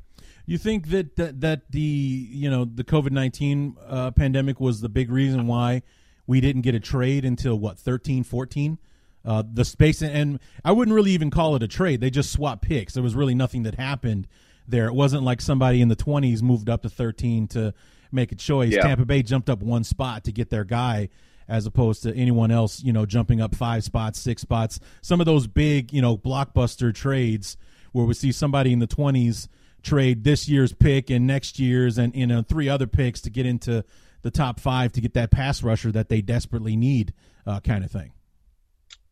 [0.46, 4.88] You think that that, that the you know the COVID nineteen uh, pandemic was the
[4.88, 5.82] big reason why
[6.26, 8.78] we didn't get a trade until what 13, 14?
[9.24, 12.00] Uh, the space and I wouldn't really even call it a trade.
[12.00, 12.94] They just swapped picks.
[12.94, 14.26] There was really nothing that happened
[14.66, 14.86] there.
[14.86, 17.72] It wasn't like somebody in the twenties moved up to thirteen to
[18.10, 18.72] make a choice.
[18.72, 18.82] Yeah.
[18.82, 21.08] Tampa Bay jumped up one spot to get their guy,
[21.48, 22.82] as opposed to anyone else.
[22.82, 24.80] You know, jumping up five spots, six spots.
[25.00, 27.56] Some of those big you know blockbuster trades
[27.92, 29.48] where we see somebody in the twenties
[29.82, 33.46] trade this year's pick and next year's and you know three other picks to get
[33.46, 33.84] into
[34.22, 37.12] the top five to get that pass rusher that they desperately need,
[37.46, 38.12] uh, kind of thing.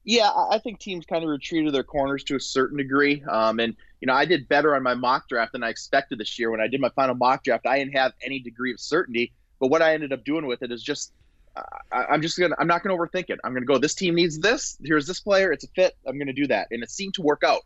[0.04, 3.22] Yeah, I I think teams kind of retreated their corners to a certain degree.
[3.28, 6.38] Um, and you know, I did better on my mock draft than I expected this
[6.38, 6.50] year.
[6.50, 9.32] When I did my final mock draft, I didn't have any degree of certainty.
[9.58, 11.12] But what I ended up doing with it is just
[11.56, 13.38] I, I'm just gonna I'm not gonna overthink it.
[13.44, 13.78] I'm gonna go.
[13.78, 14.78] This team needs this.
[14.84, 15.52] Here's this player.
[15.52, 15.96] It's a fit.
[16.06, 17.64] I'm gonna do that, and it seemed to work out.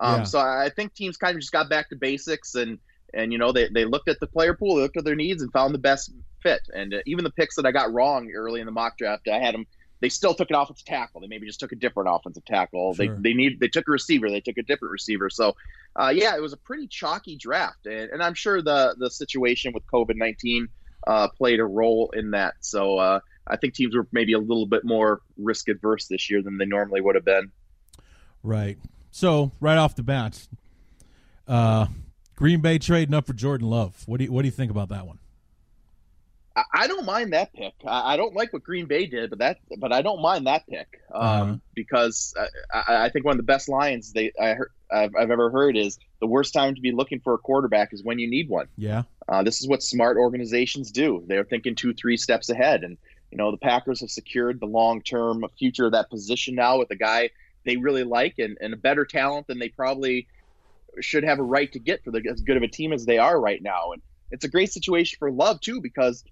[0.00, 0.24] Um, Yeah.
[0.24, 2.78] So I think teams kind of just got back to basics, and
[3.14, 5.42] and you know they they looked at the player pool, they looked at their needs,
[5.42, 6.12] and found the best
[6.42, 6.60] fit.
[6.74, 9.38] And uh, even the picks that I got wrong early in the mock draft, I
[9.38, 9.66] had them.
[10.00, 11.20] They still took an offensive tackle.
[11.20, 12.94] They maybe just took a different offensive tackle.
[12.94, 13.06] Sure.
[13.06, 14.30] They they need they took a receiver.
[14.30, 15.28] They took a different receiver.
[15.28, 15.54] So,
[15.94, 19.72] uh, yeah, it was a pretty chalky draft, and, and I'm sure the the situation
[19.74, 20.68] with COVID nineteen
[21.06, 22.54] uh, played a role in that.
[22.60, 26.42] So uh, I think teams were maybe a little bit more risk adverse this year
[26.42, 27.52] than they normally would have been.
[28.42, 28.78] Right.
[29.10, 30.46] So right off the bat,
[31.46, 31.86] uh,
[32.36, 34.02] Green Bay trading up for Jordan Love.
[34.06, 35.19] What do you what do you think about that one?
[36.56, 37.74] I, I don't mind that pick.
[37.86, 40.66] I, I don't like what Green Bay did, but that but I don't mind that
[40.66, 41.56] pick um, Uh-huh.
[41.74, 42.34] because
[42.72, 45.50] I, I, I think one of the best lines they I heard, I've, I've ever
[45.50, 48.48] heard is the worst time to be looking for a quarterback is when you need
[48.48, 48.66] one.
[48.76, 49.02] Yeah.
[49.28, 51.22] Uh, this is what smart organizations do.
[51.26, 52.82] They're thinking two, three steps ahead.
[52.82, 52.98] And,
[53.30, 56.90] you know, the Packers have secured the long term future of that position now with
[56.90, 57.30] a guy
[57.64, 60.26] they really like and, and a better talent than they probably
[61.00, 63.18] should have a right to get for the, as good of a team as they
[63.18, 63.92] are right now.
[63.92, 66.24] And it's a great situation for Love, too, because,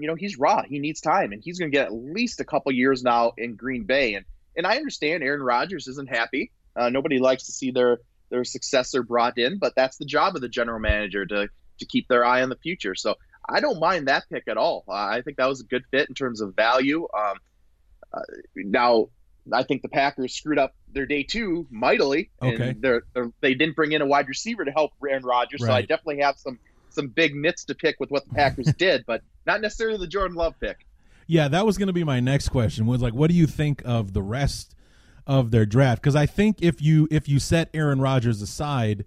[0.00, 0.62] you know, he's raw.
[0.62, 3.56] He needs time, and he's going to get at least a couple years now in
[3.56, 4.14] Green Bay.
[4.14, 4.24] And,
[4.56, 6.50] and I understand Aaron Rodgers isn't happy.
[6.76, 7.98] Uh, nobody likes to see their,
[8.30, 12.06] their successor brought in, but that's the job of the general manager to to keep
[12.08, 12.94] their eye on the future.
[12.94, 13.14] So
[13.48, 14.84] I don't mind that pick at all.
[14.86, 17.08] Uh, I think that was a good fit in terms of value.
[17.18, 17.38] Um,
[18.12, 18.20] uh,
[18.54, 19.08] now,
[19.50, 22.74] I think the Packers screwed up their day two mightily, and Okay.
[22.78, 25.60] they're, they're, they didn't bring in a wide receiver to help Aaron Rodgers.
[25.64, 26.58] So I definitely have some
[26.90, 30.36] some big nits to pick with what the Packers did, but not necessarily the Jordan
[30.36, 30.86] Love pick.
[31.26, 32.86] Yeah, that was going to be my next question.
[32.86, 34.74] Was like, what do you think of the rest
[35.26, 36.02] of their draft?
[36.02, 39.04] Because I think if you if you set Aaron Rodgers aside,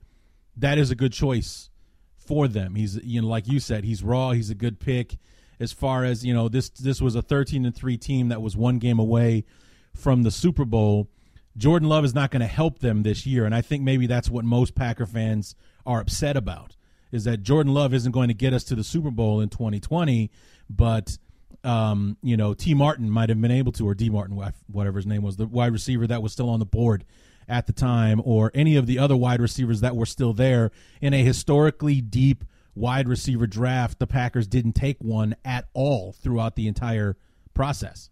[0.56, 1.70] that is a good choice
[2.16, 2.76] for them.
[2.76, 4.32] He's you know like you said, he's raw.
[4.32, 5.18] He's a good pick.
[5.60, 8.56] As far as you know, this this was a thirteen and three team that was
[8.56, 9.46] one game away
[9.94, 11.10] from the Super Bowl.
[11.56, 14.30] Jordan Love is not going to help them this year, and I think maybe that's
[14.30, 16.76] what most Packer fans are upset about.
[17.14, 20.30] Is that Jordan Love isn't going to get us to the Super Bowl in 2020,
[20.70, 21.18] but
[21.64, 22.74] um, you know, T.
[22.74, 24.10] Martin might have been able to, or D.
[24.10, 24.36] Martin,
[24.68, 27.06] whatever his name was, the wide receiver that was still on the board
[27.48, 30.72] at the time, or any of the other wide receivers that were still there
[31.02, 32.44] in a historically deep
[32.76, 34.00] wide receiver draft.
[34.00, 37.16] The Packers didn't take one at all throughout the entire
[37.54, 38.10] process.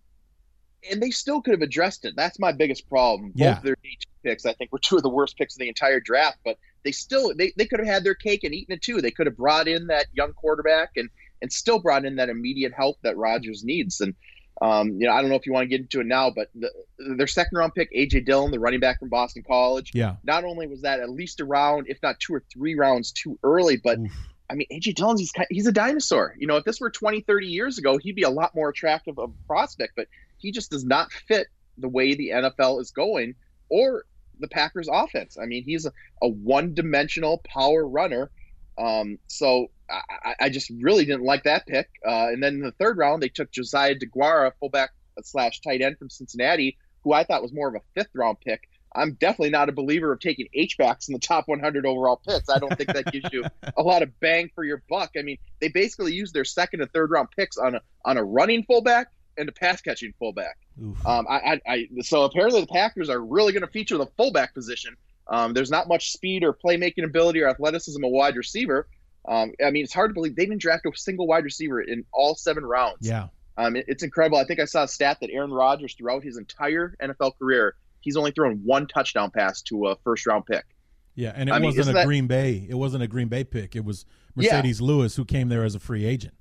[0.90, 2.16] and they still could have addressed it.
[2.16, 3.30] That's my biggest problem.
[3.32, 3.60] Both Yeah.
[3.64, 3.76] their
[4.24, 6.40] picks, I think, were two of the worst picks of the entire draft.
[6.44, 9.02] But they still they, they could have had their cake and eaten it too.
[9.02, 11.10] They could have brought in that young quarterback and
[11.42, 14.02] and still brought in that immediate help that Rodgers needs.
[14.02, 14.16] And
[14.62, 16.50] um, you know, I don't know if you want to get into it now, but
[16.54, 16.70] the,
[17.18, 19.92] their second round pick, AJ Dillon, the running back from Boston College.
[19.94, 20.18] Yeah.
[20.24, 23.40] Not only was that at least a round, if not two or three rounds too
[23.44, 24.12] early, but Oof.
[24.50, 26.36] I mean, AJ Dillon's he's he's a dinosaur.
[26.38, 29.18] You know, if this were 20, 30 years ago, he'd be a lot more attractive
[29.18, 33.36] of a prospect, but he just does not fit the way the NFL is going
[33.70, 34.06] or
[34.42, 35.38] the Packers offense.
[35.42, 38.30] I mean, he's a, a one-dimensional power runner.
[38.78, 41.90] Um, so I, I- I just really didn't like that pick.
[42.06, 44.92] Uh, and then in the third round, they took Josiah Deguara, fullback
[45.24, 48.68] slash tight end from Cincinnati, who I thought was more of a fifth round pick.
[48.94, 52.50] I'm definitely not a believer of taking H backs in the top 100 overall picks.
[52.50, 53.46] I don't think that gives you
[53.78, 55.12] a lot of bang for your buck.
[55.18, 58.24] I mean, they basically used their second and third round picks on a on a
[58.24, 60.58] running fullback and a pass catching fullback.
[61.06, 64.54] Um, I, I, I so apparently the Packers are really going to feature the fullback
[64.54, 64.96] position.
[65.28, 68.88] Um, there's not much speed or playmaking ability or athleticism a wide receiver.
[69.28, 72.04] Um, I mean, it's hard to believe they didn't draft a single wide receiver in
[72.12, 72.98] all seven rounds.
[73.08, 73.28] yeah.
[73.58, 74.38] Um, it- it's incredible.
[74.40, 78.18] I think I saw a stat that Aaron Rodgers, throughout his entire NFL career, he's
[78.18, 80.66] only thrown one touchdown pass to a first round pick.
[81.14, 82.66] Yeah, and it I wasn't isn't a that- Green Bay.
[82.68, 83.76] It wasn't a Green Bay pick.
[83.76, 84.62] It was Yeah.
[84.64, 86.34] Marcedes Lewis who came there as a free agent.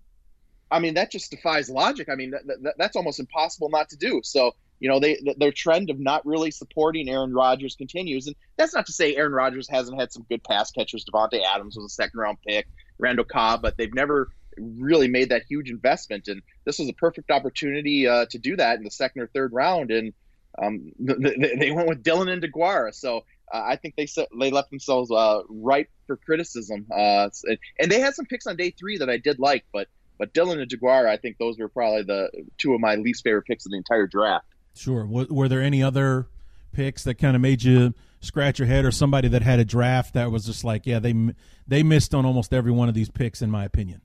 [0.70, 2.09] I mean, that just defies logic.
[2.11, 4.20] I mean, that, that, that's almost impossible not to do.
[4.22, 8.37] So, you know, they th- their trend of not really supporting Aaron Rodgers continues, and
[8.56, 11.04] that's not to say Aaron Rodgers hasn't had some good pass catchers.
[11.04, 12.66] Davante Adams was a second round pick,
[12.98, 14.28] Randall Cobb, but they've never
[14.59, 16.28] really made that huge investment.
[16.28, 19.52] And this was a perfect opportunity uh, to do that in the second or third
[19.52, 20.12] round, and
[20.62, 22.94] um, th- th- they went with Dillon and Deguara.
[22.94, 23.24] So.
[23.52, 24.06] Uh, I think they
[24.38, 27.28] they left themselves uh, ripe for criticism, uh,
[27.80, 29.88] and they had some picks on day three that I did like, but
[30.20, 33.46] but Dillon and Deguara, I think those were probably the two of my least favorite
[33.46, 34.46] picks of the entire draft.
[34.76, 35.02] Sure.
[35.04, 36.28] W- were there any other
[36.72, 40.14] picks that kind of made you scratch your head, or somebody that had a draft
[40.14, 41.14] that was just like, yeah, they
[41.66, 44.02] they missed on almost every one of these picks, in my opinion.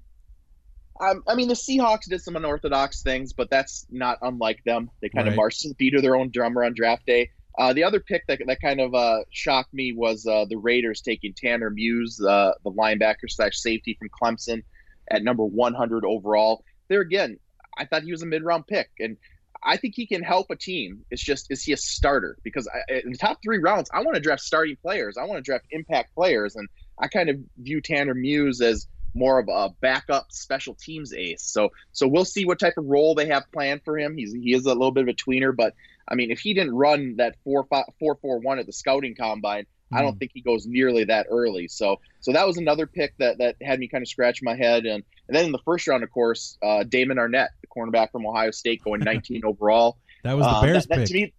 [1.01, 4.89] Um, I mean, the Seahawks did some unorthodox things, but that's not unlike them.
[5.01, 5.34] They kind Right.
[5.34, 7.32] of marched to the beat of their own drummer on draft day.
[7.58, 11.01] Uh, the other pick that, that kind of uh, shocked me was uh, the Raiders
[11.01, 14.63] taking Tanner Muse, uh, the linebacker slash safety from Clemson,
[15.10, 16.63] at number 100 overall.
[16.88, 17.39] There again,
[17.78, 19.18] I thought he was a mid round pick, and
[19.63, 21.06] I think he can help a team.
[21.10, 22.38] It's just is he a starter?
[22.44, 25.18] Because I, in the top three rounds, I want to draft starting players.
[25.18, 26.68] I want to draft impact players, and
[27.00, 31.41] I kind of view Tanner Muse as more of a backup special teams ace.
[31.44, 34.15] So so we'll see what type of role they have planned for him.
[34.15, 35.74] He's he is a little bit of a tweener, but
[36.08, 39.15] I mean, if he didn't run that four five four four one at the scouting
[39.15, 41.67] combine, I don't think he goes nearly that early.
[41.67, 44.86] So so that was another pick that that had me kind of scratch my head.
[44.86, 48.25] And and then in the first round, of course, uh, Damon Arnette, the cornerback from
[48.25, 49.97] Ohio State, going 19 overall.
[50.23, 51.08] That was the Um, Bears that, that, pick.
[51.08, 51.34] to me,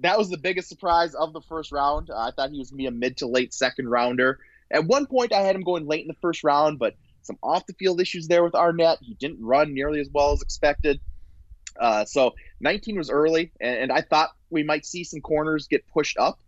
[0.00, 2.10] that was the biggest surprise of the first round.
[2.10, 4.38] Uh, I thought he was going to be a mid to late second rounder.
[4.70, 7.64] At one point, I had him going late in the first round, but some off
[7.66, 8.98] the field issues there with Arnette.
[9.00, 11.00] He didn't run nearly as well as expected.
[11.78, 15.86] Uh, so 19 was early, and, and I thought we might see some corners get
[15.88, 16.38] pushed up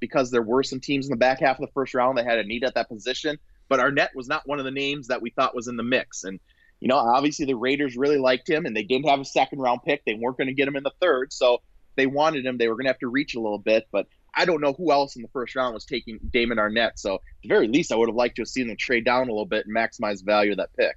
[0.00, 2.38] because there were some teams in the back half of the first round that had
[2.38, 3.38] a need at that position.
[3.68, 6.24] But Arnette was not one of the names that we thought was in the mix.
[6.24, 6.38] And,
[6.80, 9.80] you know, obviously the Raiders really liked him, and they didn't have a second round
[9.84, 10.04] pick.
[10.04, 11.32] They weren't going to get him in the third.
[11.32, 11.62] So
[11.96, 13.88] they wanted him, they were going to have to reach a little bit.
[13.90, 16.98] But I don't know who else in the first round was taking Damon Arnette.
[16.98, 19.28] So at the very least, I would have liked to have seen them trade down
[19.28, 20.96] a little bit and maximize value of that pick.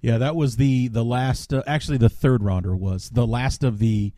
[0.00, 1.52] Yeah, that was the the last.
[1.52, 4.12] Uh, actually, the third rounder was the last of the.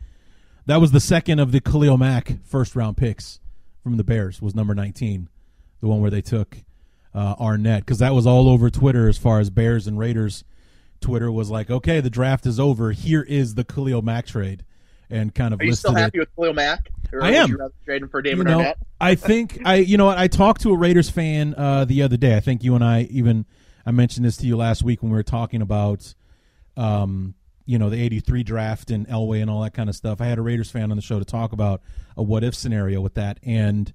[0.65, 3.41] That was the second of the Khalil Mack first round picks
[3.83, 4.41] from the Bears.
[4.41, 5.29] Was number nineteen,
[5.81, 6.57] the one where they took
[7.13, 10.43] uh, Arnette because that was all over Twitter as far as Bears and Raiders.
[11.01, 12.91] Twitter was like, okay, the draft is over.
[12.91, 14.63] Here is the Khalil Mack trade,
[15.09, 15.99] and kind of Are you still it.
[15.99, 16.89] happy with Khalil Mack?
[17.11, 17.49] Or I am.
[17.49, 18.75] You rather trade him for you know, Arnette?
[18.99, 22.17] I think I you know what I talked to a Raiders fan uh, the other
[22.17, 22.35] day.
[22.35, 23.45] I think you and I even
[23.85, 26.13] I mentioned this to you last week when we were talking about
[26.77, 30.21] um, you know the 83 draft and Elway and all that kind of stuff.
[30.21, 31.81] I had a Raiders fan on the show to talk about
[32.17, 33.93] a what if scenario with that and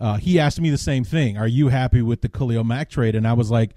[0.00, 1.36] uh, he asked me the same thing.
[1.36, 3.14] Are you happy with the Khalil Mack trade?
[3.14, 3.72] And I was like,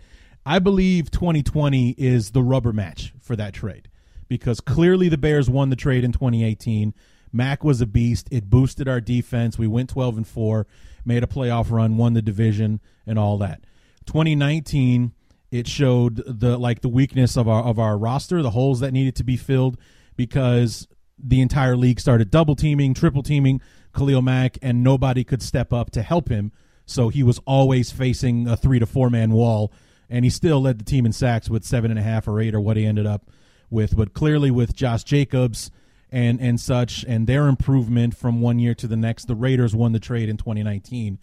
[0.45, 3.89] I believe 2020 is the rubber match for that trade
[4.29, 6.93] because clearly the Bears won the trade in 2018.
[7.33, 8.29] Mack was a beast.
[8.31, 9.57] It boosted our defense.
[9.57, 10.65] We went 12 and 4,
[11.03, 13.61] made a playoff run, won the division and all that.
[14.05, 15.11] 2019
[15.53, 19.15] it showed the like the weakness of our of our roster, the holes that needed
[19.17, 19.77] to be filled
[20.15, 23.61] because the entire league started double teaming, triple teaming
[23.95, 26.51] Khalil Mack, and nobody could step up to help him.
[26.87, 29.71] So he was always facing a three to four man wall,
[30.09, 32.55] and he still led the team in sacks with seven and a half or eight
[32.55, 33.29] or what he ended up
[33.69, 33.95] with.
[33.95, 35.69] But clearly, with Josh Jacobs
[36.11, 39.91] and and such, and their improvement from one year to the next, the Raiders won
[39.91, 41.19] the trade in 2019.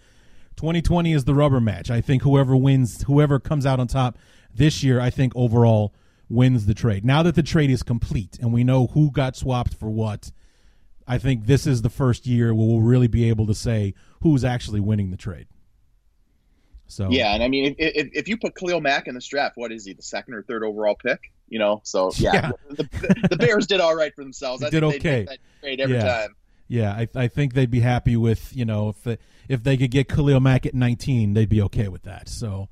[0.61, 1.91] 2020 is the rubber match.
[1.91, 4.19] I think whoever wins, whoever comes out on top
[4.55, 5.95] this year, I think overall
[6.29, 7.03] wins the trade.
[7.03, 10.31] Now that the trade is complete and we know who got swapped for what,
[11.09, 14.45] I think this is the first year where we'll really be able to say who's
[14.45, 15.47] actually winning the trade.
[16.89, 19.57] So Yeah, and I mean, if, if, if you put Khalil Mack in this draft,
[19.57, 21.33] what is he, the second or third overall pick?
[21.49, 22.51] You know, so yeah, Yeah.
[22.69, 24.61] The, the Bears did all right for themselves.
[24.61, 25.25] They I did okay.
[25.25, 26.05] that trade every Yeah.
[26.21, 26.37] time.
[26.71, 29.91] Yeah, I, I think they'd be happy with you know if they, if they could
[29.91, 32.29] get Khalil Mack at 19, they'd be okay with that.
[32.29, 32.69] So,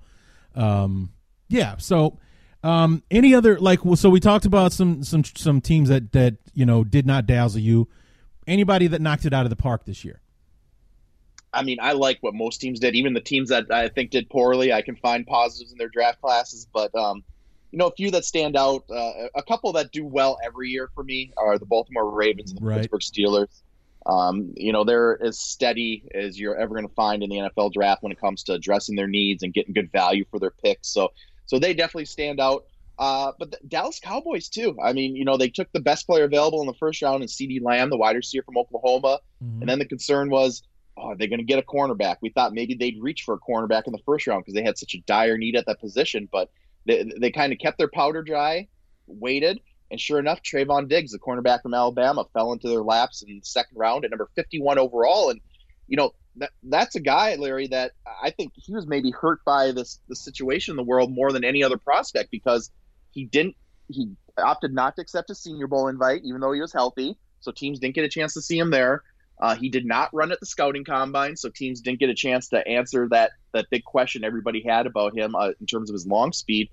[0.55, 1.11] um,
[1.49, 1.79] yeah.
[1.79, 2.17] So,
[2.63, 6.65] um, any other like so we talked about some some some teams that that you
[6.65, 7.89] know did not dazzle you.
[8.47, 10.21] Anybody that knocked it out of the park this year?
[11.53, 12.95] I mean, I like what most teams did.
[12.95, 16.21] Even the teams that I think did poorly, I can find positives in their draft
[16.21, 16.69] classes.
[16.73, 17.25] But um,
[17.73, 20.89] you know, a few that stand out, uh, a couple that do well every year
[20.95, 22.77] for me are the Baltimore Ravens and the Right.
[22.83, 23.63] Pittsburgh Steelers.
[24.09, 27.73] Um, you know, they're as steady as you're ever going to find in the NFL
[27.73, 30.89] draft when it comes to addressing their needs and getting good value for their picks.
[30.89, 31.13] So,
[31.47, 32.65] so they definitely stand out.
[32.99, 34.77] Uh, but the Dallas Cowboys too.
[34.83, 37.29] I mean, you know, they took the best player available in the first round in
[37.29, 39.21] CeeDee Lamb, the wide receiver from Oklahoma.
[39.61, 40.63] And then the concern was,
[40.97, 42.17] oh, are they going to get a cornerback?
[42.23, 44.79] We thought maybe they'd reach for a cornerback in the first round because they had
[44.79, 46.51] such a dire need at that position, but
[46.87, 48.67] they, they kind of kept their powder dry,
[49.07, 53.29] waited, and sure enough, Trevon Diggs, the cornerback from Alabama, fell into their laps in
[53.29, 55.31] the second round at number 51 overall.
[55.31, 55.41] And,
[55.87, 59.73] you know, that, that's a guy, Larry, that I think he was maybe hurt by
[59.73, 62.71] this the situation in the world more than any other prospect because
[63.11, 63.57] he didn't
[63.89, 67.17] he opted not to accept a Senior Bowl invite, even though he was healthy.
[67.41, 69.03] So teams didn't get a chance to see him there.
[69.41, 72.49] Uh, he did not run at the scouting combine, so teams didn't get a chance
[72.49, 76.07] to answer that that big question everybody had about him uh, in terms of his
[76.07, 76.69] long speed.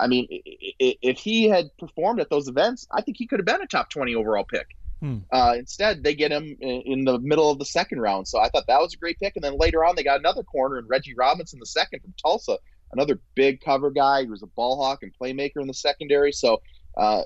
[0.00, 3.62] I mean, if he had performed at those events, I think he could have been
[3.62, 4.66] a top twenty overall pick.
[5.00, 5.18] Hmm.
[5.32, 8.68] Uh, instead, they get him in, the middle of the second round, so I thought
[8.68, 9.34] that was a great pick.
[9.34, 12.58] And then later on, they got another corner in Reggie Robinson, the second from Tulsa,
[12.92, 16.30] another big cover guy who was a ball hawk and playmaker in the secondary.
[16.30, 16.62] So
[16.96, 17.22] uh,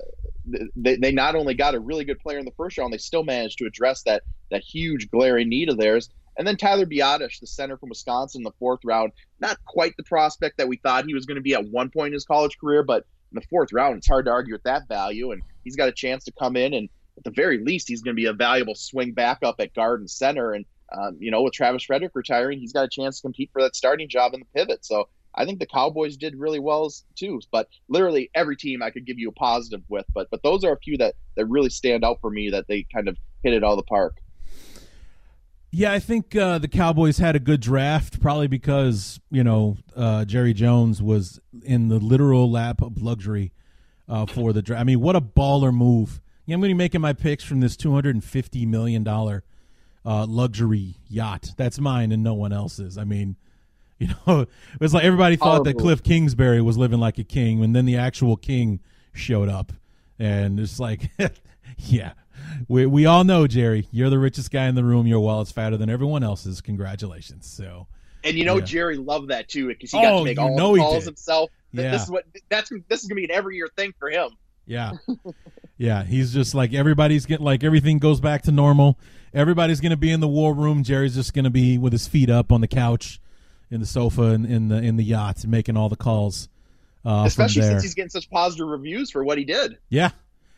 [0.75, 3.23] they, they not only got a really good player in the first round, they still
[3.23, 6.09] managed to address that that huge glaring need of theirs.
[6.37, 10.57] And then Tyler Biadasz, the center from Wisconsin, the fourth round, not quite the prospect
[10.57, 12.83] that we thought he was going to be at one point in his college career,
[12.83, 15.31] but in the fourth round, it's hard to argue with that value.
[15.31, 18.15] And he's got a chance to come in and at the very least he's going
[18.15, 20.51] to be a valuable swing backup at guard and center.
[20.53, 20.65] And
[20.95, 23.75] um, you know, with Travis Frederick retiring, he's got a chance to compete for that
[23.75, 24.85] starting job in the pivot.
[24.85, 27.41] So I think the Cowboys did really well too.
[27.51, 30.73] But literally every team I could give you a positive with, but but those are
[30.73, 33.63] a few that that really stand out for me that they kind of hit it
[33.63, 34.17] all the park.
[35.71, 40.25] Yeah, I think uh, the Cowboys had a good draft, probably because you know uh,
[40.25, 43.51] Jerry Jones was in the literal lap of luxury
[44.07, 44.79] uh, for the draft.
[44.79, 46.21] I mean, what a baller move!
[46.45, 49.43] Yeah, I'm going to be making my picks from this 250 million dollar
[50.05, 51.51] uh, luxury yacht.
[51.57, 52.97] That's mine and no one else's.
[52.97, 53.35] I mean,
[53.99, 54.49] you know, it
[54.79, 57.97] was like everybody thought that Cliff Kingsbury was living like a king, and then the
[57.97, 58.79] actual king
[59.11, 59.73] showed up,
[60.17, 61.11] and it's like,
[61.77, 62.13] yeah,
[62.67, 65.07] we we all know Jerry, you're the richest guy in the room.
[65.07, 66.61] Your wallet's fatter than everyone else's.
[66.61, 67.47] Congratulations.
[67.47, 67.87] So
[68.23, 68.65] And you know Yeah.
[68.65, 71.49] Jerry loved that too because he got Oh, to make all know the calls himself.
[71.71, 71.91] Yeah.
[71.91, 74.29] This is what that's this is gonna be an every year thing for him.
[74.65, 74.93] yeah,
[75.77, 78.97] yeah, he's just like everybody's getting like everything goes back to normal.
[79.33, 80.83] Everybody's gonna be in the war room.
[80.83, 83.19] Jerry's just gonna be with his feet up on the couch,
[83.69, 86.49] in the sofa, and in the in the yacht, making all the calls.
[87.05, 89.77] Uh, Especially since he's getting such positive reviews for what he did.
[89.89, 90.09] yeah,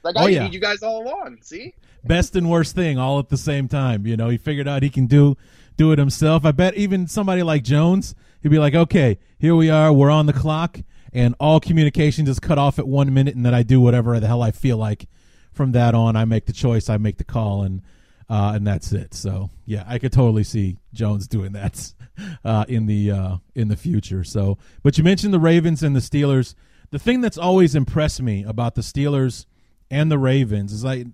[0.03, 0.43] Like Oh, I yeah.
[0.43, 1.39] need you guys all along.
[1.41, 1.73] See?
[2.05, 4.07] best and worst thing all at the same time.
[4.07, 5.35] You know, he figured out he can do
[5.77, 6.45] do it himself.
[6.45, 9.91] I bet even somebody like Jones, he'd be like, "Okay, here we are.
[9.93, 10.79] We're on the clock,
[11.13, 14.27] and all communication is cut off at one minute, and then I do whatever the
[14.27, 15.07] hell I feel like.
[15.51, 17.81] From that on, I make the choice, I make the call, and
[18.29, 19.13] uh, and that's it.
[19.13, 21.91] So yeah, I could totally see Jones doing that
[22.45, 24.23] uh, in the uh, in the future.
[24.23, 26.55] So, but you mentioned the Ravens and the Steelers.
[26.91, 29.45] The thing that's always impressed me about the Steelers
[29.89, 31.07] and the Ravens is like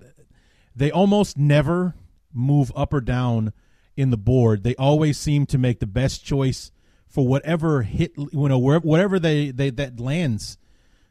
[0.76, 1.96] they almost never
[2.34, 3.54] move up or down
[3.96, 4.64] in the board.
[4.64, 6.72] They always seem to make the best choice
[7.08, 10.58] for whatever hit, you know, wherever, whatever they, they that lands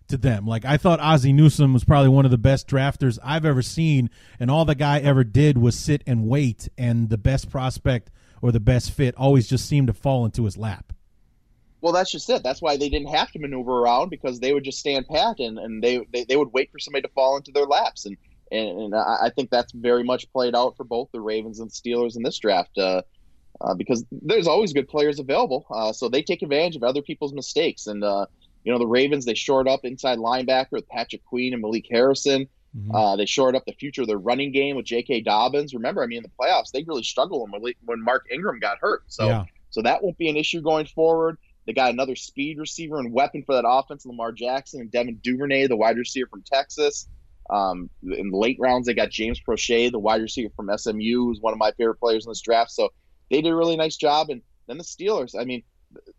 [0.09, 0.47] to them.
[0.47, 4.11] Like I thought Ozzie Newsome was probably one of the best drafters I've ever seen,
[4.39, 8.11] and all the guy ever did was sit and wait, and the best prospect
[8.43, 10.93] or the best fit always just seemed to fall into his lap.
[11.85, 12.43] Well, that's just it.
[12.43, 15.59] That's why they didn't have to maneuver around because they would just stand pat and,
[15.59, 18.07] and they, they, they would wait for somebody to fall into their laps.
[18.07, 18.17] And,
[18.51, 22.17] and, and I think that's very much played out for both the Ravens and Steelers
[22.17, 23.03] in this draft uh,
[23.61, 25.67] uh, because there's always good players available.
[25.71, 27.87] Uh, so they take advantage of other people's mistakes.
[27.87, 28.25] And, uh,
[28.65, 32.49] you know, the Ravens, they shored up inside linebacker with Patrick Queen and Malik Harrison.
[32.95, 35.21] Uh, they shored up the future of their running game with J.K.
[35.21, 35.75] Dobbins.
[35.75, 39.03] Remember, I mean, in the playoffs, they really struggled when, when Mark Ingram got hurt.
[39.09, 39.45] So, Yeah.
[39.69, 41.37] so that won't be an issue going forward.
[41.67, 45.67] They got another speed receiver and weapon for that offense, Lamar Jackson and Devin Duvernay,
[45.67, 47.09] the wide receiver from Texas.
[47.51, 51.41] Um, in the late rounds, they got James Proche, the wide receiver from SMU, who's
[51.41, 52.71] one of my favorite players in this draft.
[52.71, 52.91] So
[53.31, 54.31] they did a really nice job.
[54.31, 55.63] And then the Steelers, I mean,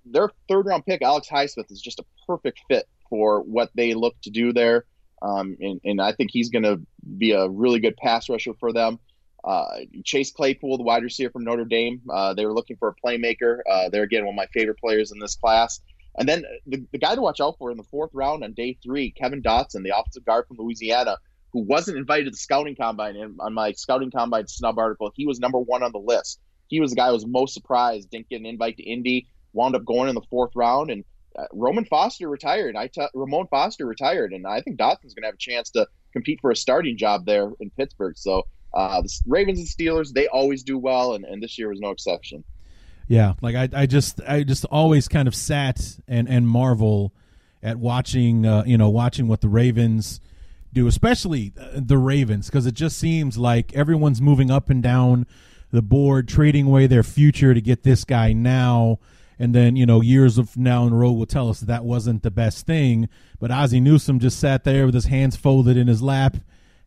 [0.05, 4.15] their third round pick, Alex Highsmith, is just a perfect fit for what they look
[4.23, 4.85] to do there.
[5.21, 6.79] Um, and, and I think he's going to
[7.17, 8.99] be a really good pass rusher for them.
[9.45, 12.95] Uh, Chase Claypool, the wide receiver from Notre Dame, uh, they were looking for a
[12.95, 13.59] playmaker.
[13.69, 15.81] Uh, they're again one of my favorite players in this class.
[16.17, 18.77] And then the, the guy to watch out for in the fourth round on day
[18.81, 21.17] three, Kevin Dotson, the offensive guard from Louisiana,
[21.53, 23.15] who wasn't invited to the scouting combine.
[23.15, 26.39] And on my scouting combine snub article, he was number one on the list.
[26.67, 29.75] He was the guy who was most surprised, didn't get an invite to Indy, wound
[29.75, 30.89] up going in the fourth round.
[30.89, 31.03] And
[31.37, 32.75] uh, Roman Foster retired.
[32.75, 35.87] I t- Ramon Foster retired, and I think Dotson's going to have a chance to
[36.13, 38.17] compete for a starting job there in Pittsburgh.
[38.17, 38.43] So
[38.75, 41.91] uh, the Ravens and Steelers, they always do well, and, and this year was no
[41.91, 42.43] exception.
[43.07, 47.13] Yeah, like I, I just, I just always kind of sat and and marvel
[47.63, 50.21] at watching, uh, you know, watching what the Ravens
[50.73, 55.25] do, especially uh, the Ravens, because it just seems like everyone's moving up and down
[55.71, 58.99] the board, trading away their future to get this guy now,
[59.39, 61.85] and then you know years of now in the road will tell us that, that
[61.85, 63.07] wasn't the best thing.
[63.39, 66.37] But Ozzie Newsome just sat there with his hands folded in his lap,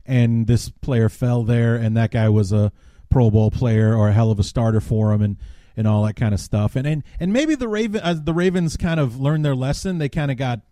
[0.09, 2.72] and this player fell there, and that guy was a
[3.11, 5.36] Pro Bowl player or a hell of a starter for him, and
[5.76, 6.74] and all that kind of stuff.
[6.74, 9.98] And and and maybe the Raven, uh, the Ravens kind of learned their lesson.
[9.98, 10.62] They kind of got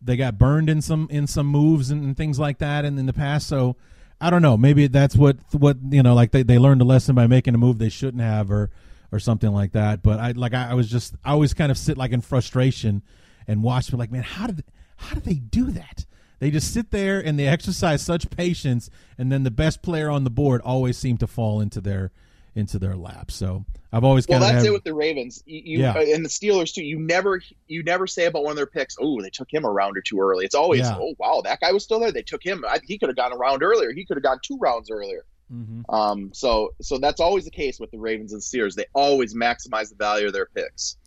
[0.00, 3.06] they got burned in some in some moves and, and things like that in, in
[3.06, 3.46] the past.
[3.46, 3.76] So
[4.20, 4.56] I don't know.
[4.56, 7.58] Maybe that's what what you know, like they, they learned a lesson by making a
[7.58, 8.70] move they shouldn't have, or
[9.12, 10.02] or something like that.
[10.02, 13.02] But I like I, I was just I always kind of sit like in frustration
[13.46, 13.90] and watch.
[13.90, 14.64] But like, man, how did
[14.96, 16.06] how did they do that?
[16.44, 20.24] They just sit there and they exercise such patience, and then the best player on
[20.24, 22.12] the board always seem to fall into their
[22.54, 23.30] into their lap.
[23.30, 25.42] So I've always Well, that's have, it with the Ravens.
[25.46, 25.94] You, you Yeah.
[25.94, 26.84] uh, and the Steelers too.
[26.84, 28.94] You never you never say about one of their picks.
[29.00, 30.44] Oh, they took him a round or two early.
[30.44, 30.98] It's always Yeah.
[31.00, 32.12] oh wow that guy was still there.
[32.12, 32.62] They took him.
[32.68, 33.94] I, he could have gone a round earlier.
[33.94, 35.24] He could have gone two rounds earlier.
[35.50, 35.84] Mhm.
[35.88, 38.74] Um, so so that's always the case with the Ravens and Steelers.
[38.74, 40.98] They always maximize the value of their picks.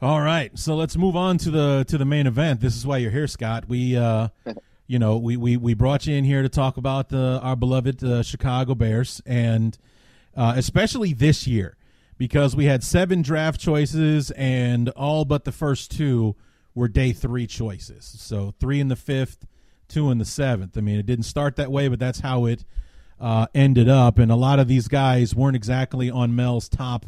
[0.00, 2.60] All right, so let's move on to the to the main event.
[2.60, 3.64] This is why you're here, Scott.
[3.66, 4.28] We, uh,
[4.86, 8.04] you know, we, we, we brought you in here to talk about the, our beloved
[8.04, 9.76] uh, Chicago Bears, and
[10.36, 11.76] uh, especially this year,
[12.16, 16.36] because we had seven draft choices, and all but the first two
[16.76, 18.04] were day three choices.
[18.04, 19.48] So three in the fifth,
[19.88, 20.78] two in the seventh.
[20.78, 22.64] I mean, it didn't start that way, but that's how it
[23.20, 24.16] uh, ended up.
[24.16, 27.06] And a lot of these guys weren't exactly on Mel's top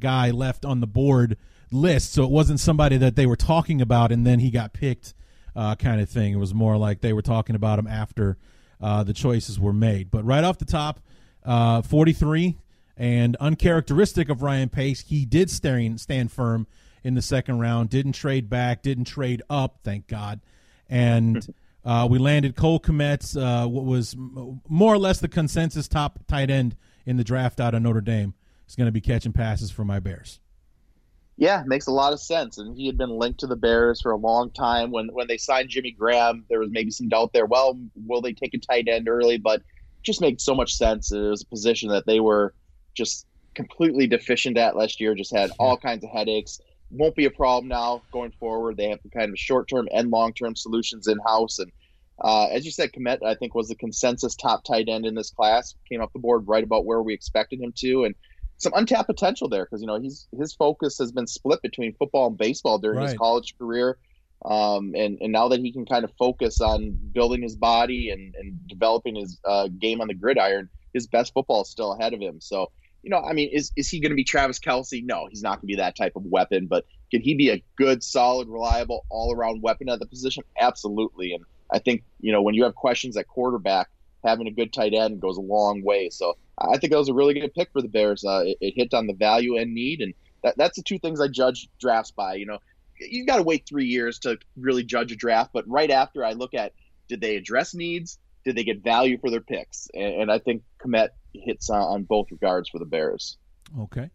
[0.00, 1.36] guy left on the board
[1.72, 5.14] list, so it wasn't somebody that they were talking about, and then he got picked
[5.54, 6.32] uh, kind of thing.
[6.32, 8.38] It was more like they were talking about him after
[8.80, 10.10] uh, the choices were made.
[10.10, 11.00] But right off the top,
[11.44, 12.58] uh, 43
[12.96, 16.66] and uncharacteristic of Ryan Pace, he did stand, stand firm
[17.04, 20.40] in the second round, didn't trade back, didn't trade up, thank God.
[20.88, 21.54] And
[21.84, 26.20] uh, we landed Cole Kmet, uh, what was m- more or less the consensus top
[26.28, 28.34] tight end in the draft out of Notre Dame.
[28.64, 30.38] He's going to be catching passes for my Bears.
[31.36, 32.58] Yeah, makes a lot of sense.
[32.58, 34.90] And he had been linked to the Bears for a long time.
[34.90, 37.46] When when they signed Jimmy Graham, there was maybe some doubt there.
[37.46, 39.38] Well, will they take a tight end early?
[39.38, 39.62] But
[40.02, 41.10] just makes so much sense.
[41.10, 42.54] It was a position that they were
[42.94, 45.14] just completely deficient at last year.
[45.14, 46.60] Just had all kinds of headaches.
[46.90, 48.76] Won't be a problem now going forward.
[48.76, 51.58] They have the kind of short term and long term solutions in house.
[51.58, 51.72] And
[52.22, 55.30] uh, as you said, Kmet I think was the consensus top tight end in this
[55.30, 55.74] class.
[55.88, 58.14] Came up the board right about where we expected him to, and
[58.62, 62.28] some untapped potential there because you know he's his focus has been split between football
[62.28, 63.98] and baseball during his college career.
[64.44, 68.34] Um, and, and now that he can kind of focus on building his body and,
[68.34, 72.20] and developing his uh, game on the gridiron, his best football is still ahead of
[72.20, 72.40] him.
[72.40, 72.72] So,
[73.04, 75.04] you know, I mean, is, is he going to be Travis Kelce?
[75.04, 77.62] No, he's not going to be that type of weapon, but can he be a
[77.76, 80.42] good, solid, reliable, all around weapon at the position?
[80.58, 81.34] Absolutely.
[81.34, 83.90] And I think, you know, when you have questions at quarterback,
[84.24, 86.08] having a good tight end goes a long way.
[86.10, 88.24] So I think that was a really good pick for the Bears.
[88.24, 90.00] Uh, it, it hit on the value and need.
[90.00, 92.34] And that, that's the two things I judge drafts by.
[92.34, 92.58] You know,
[92.98, 96.32] you got to wait three years to really judge a draft, but right after I
[96.32, 96.72] look at
[97.08, 98.18] did they address needs?
[98.44, 99.88] Did they get value for their picks?
[99.94, 103.36] And, and I think Kmet hits on, on both regards for the Bears.
[103.78, 104.10] Okay.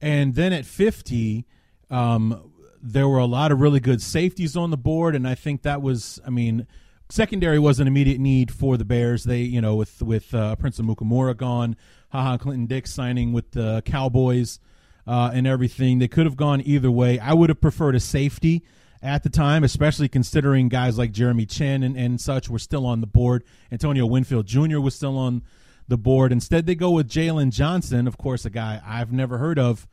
[0.00, 1.46] And then at 50,
[1.90, 5.62] um, there were a lot of really good safeties on the board, and I think
[5.62, 6.66] that was, I mean,
[7.12, 9.24] secondary was an immediate need for the Bears.
[9.24, 11.76] They, you know, with with uh, Prince Amukamara gone,
[12.10, 14.58] Ha Ha, Clinton Dix signing with the Cowboys
[15.06, 17.18] uh, and everything, they could have gone either way.
[17.18, 18.64] I would have preferred a safety
[19.02, 23.00] at the time, especially considering guys like Jeremy Chinn and, and such were still on
[23.00, 23.44] the board.
[23.70, 24.80] Antonio Winfield Jr.
[24.80, 25.42] was still on
[25.88, 26.32] the board.
[26.32, 29.86] Instead, they go with Jaylon Johnson, of course, a guy I've never heard of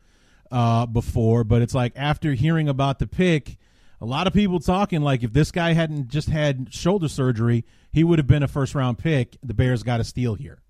[0.50, 1.44] uh, before.
[1.44, 3.58] But it's like after hearing about the pick,
[4.00, 8.02] a lot of people talking like if this guy hadn't just had shoulder surgery, he
[8.02, 9.36] would have been a first round pick.
[9.42, 10.62] The Bears got a steal here.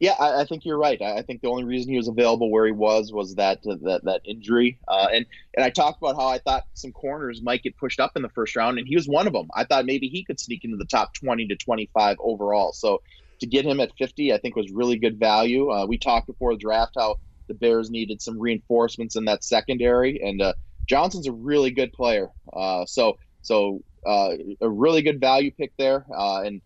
[0.00, 1.00] Yeah, I, I think you're right.
[1.00, 4.00] I, I think the only reason he was available where he was was that that
[4.04, 4.78] that injury.
[4.88, 5.26] Uh, and
[5.56, 8.28] and I talked about how I thought some corners might get pushed up in the
[8.30, 9.48] first round, and he was one of them.
[9.54, 12.72] I thought maybe he could sneak into the top 20 to 25 overall.
[12.72, 13.02] So
[13.40, 15.70] to get him at 50, I think was really good value.
[15.70, 20.20] Uh, we talked before the draft how the Bears needed some reinforcements in that secondary,
[20.20, 20.54] and uh,
[20.86, 22.28] Johnson's a really good player.
[22.52, 24.30] Uh, so so uh,
[24.60, 26.60] a really good value pick there, uh, and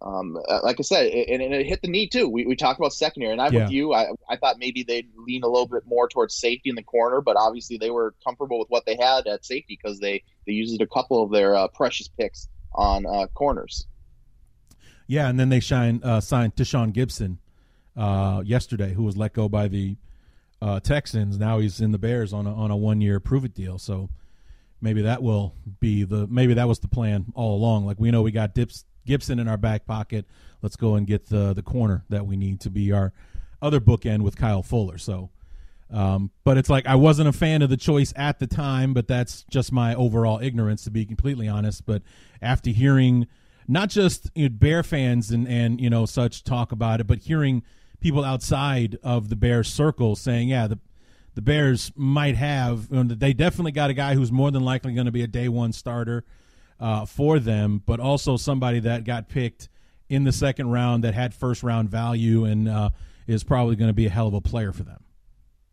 [0.00, 2.28] um, uh, like I said, it, and, it hit the knee too.
[2.28, 3.64] We, we talked about secondary, and I'm Yeah.
[3.64, 3.92] with you.
[3.94, 7.20] I, I thought maybe they'd lean a little bit more towards safety in the corner,
[7.20, 10.80] but obviously they were comfortable with what they had at safety because they they used
[10.80, 13.86] a couple of their uh, precious picks on uh, corners.
[15.08, 17.38] Yeah, and then they shine, uh, signed Tashaun Gipson
[17.96, 19.96] uh, yesterday, who was let go by the
[20.60, 21.38] uh, Texans.
[21.38, 23.78] Now he's in the Bears on a, on a one year prove it deal.
[23.78, 24.08] So
[24.80, 27.86] maybe that will be the maybe that was the plan all along.
[27.86, 30.26] Like we know we got Dips, Gipson in our back pocket.
[30.62, 33.12] Let's go and get the the corner that we need to be our
[33.62, 34.98] other bookend with Kyle Fuller.
[34.98, 35.30] So.
[35.90, 39.08] Um, but it's like I wasn't a fan of the choice at the time, but
[39.08, 41.86] that's just my overall ignorance, to be completely honest.
[41.86, 42.02] But
[42.42, 43.26] after hearing
[43.68, 47.20] not just you know, Bear fans and and you know such talk about it, but
[47.20, 47.62] hearing
[48.00, 50.78] people outside of the Bears circle saying, "Yeah, the
[51.34, 54.94] the Bears might have you know, they definitely got a guy who's more than likely
[54.94, 56.24] going to be a day one starter
[56.80, 59.68] uh, for them, but also somebody that got picked
[60.08, 62.90] in the second round that had first round value and uh,
[63.26, 65.04] is probably going to be a hell of a player for them."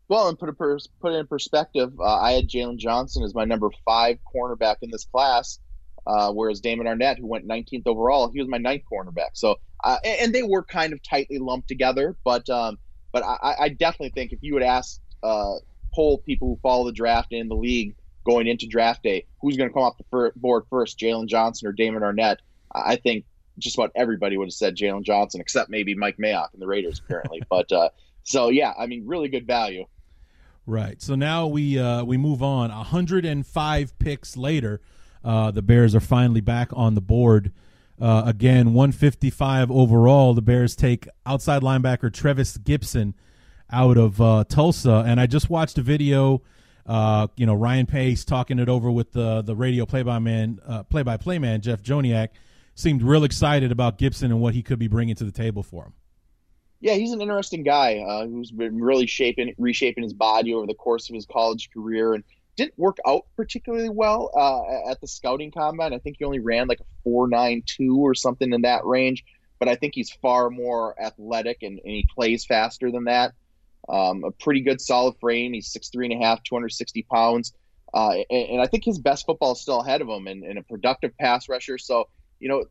[0.07, 3.33] Well, and put it pers- put it in perspective, uh, I had Jaylon Johnson as
[3.33, 5.59] my number five cornerback in this class,
[6.05, 9.31] uh, whereas Damon Arnette, who went 19th overall, he was my ninth cornerback.
[9.33, 9.55] So,
[9.85, 12.79] uh, and, and they were kind of tightly lumped together, but um,
[13.11, 15.53] but I, I definitely think if you would ask uh,
[15.93, 19.69] poll people who follow the draft in the league going into draft day, who's going
[19.69, 22.37] to come off the fir- board first, Jaylon Johnson or Damon Arnette?
[22.73, 23.25] I I think
[23.59, 26.99] just about everybody would have said Jaylon Johnson, except maybe Mike Mayock and the Raiders,
[26.99, 27.43] apparently.
[27.49, 27.89] but uh,
[28.23, 29.85] so yeah, I mean, really good value.
[30.65, 30.99] Right.
[30.99, 32.71] So now we uh, we move on.
[32.71, 34.81] 105 picks later,
[35.23, 37.53] uh, the Bears are finally back on the board
[37.99, 40.33] Uh, again, 155 overall.
[40.33, 43.13] The Bears take outside linebacker Trevis Gipson
[43.71, 46.41] out of uh, Tulsa, and I just watched a video.
[46.85, 50.59] Uh, you know, Ryan Pace talking it over with the the radio play by man,
[50.67, 52.29] uh, play by play man Jeff Joniak,
[52.75, 55.85] seemed real excited about Gipson and what he could be bringing to the table for
[55.85, 55.93] him.
[56.81, 60.75] Yeah, he's an interesting guy uh, who's been really shaping, reshaping his body over the
[60.75, 62.23] course of his college career, and
[62.55, 65.93] didn't work out particularly well uh, at the scouting combine.
[65.93, 69.23] I think he only ran like a four nine two or something in that range,
[69.59, 73.33] but I think he's far more athletic and, and he plays faster than that.
[73.87, 75.53] Um, a pretty good solid frame.
[75.53, 77.53] He's six three and a half, 260 pounds.
[77.93, 80.59] Uh, and, and, I think his best football is still ahead of him and, and,
[80.59, 81.77] a productive pass rusher.
[81.77, 82.65] So, you know,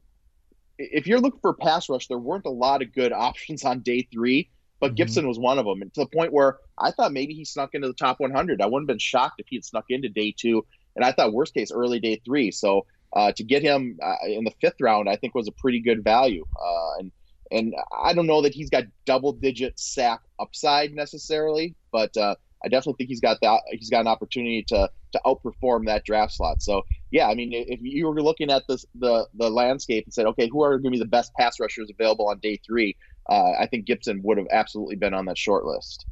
[0.76, 3.80] if you're looking for a pass rush, there weren't a lot of good options on
[3.80, 5.03] day three, but mm-hmm.
[5.03, 5.80] Gipson was one of them.
[5.80, 8.61] And to the point where I thought maybe he snuck into the top 100.
[8.61, 10.64] I wouldn't have been shocked if he had snuck into day two.
[10.97, 12.51] And I thought worst case early day three.
[12.51, 15.81] So uh, to get him uh, in the fifth round, I think was a pretty
[15.81, 16.45] good value.
[16.61, 17.12] Uh, and
[17.51, 22.68] and I don't know that he's got double digit sack upside necessarily, but uh, I
[22.68, 23.61] definitely think he's got that.
[23.70, 26.62] He's got an opportunity to to outperform that draft slot.
[26.62, 30.27] So yeah, I mean, if you were looking at this the the landscape and said,
[30.27, 32.97] okay, who are going to be the best pass rushers available on day three?
[33.29, 36.07] Uh, I think Gipson would have absolutely been on that short list.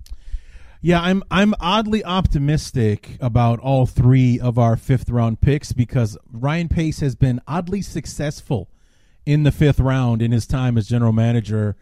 [0.84, 6.68] Yeah, I'm I'm oddly optimistic about all three of our fifth round picks because Ryan
[6.68, 8.68] Pace has been oddly successful
[9.24, 11.76] in the fifth round in his time as general manager.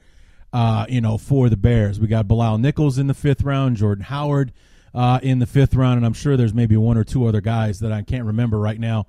[0.53, 4.05] Uh, you know, for the Bears, we got Bilal Nichols in the fifth round, Jordan
[4.05, 4.53] Howard
[4.93, 7.81] uh, in the fifth round, and I'm sure there's maybe one or two other guys
[7.81, 9.07] that I can't remember right now.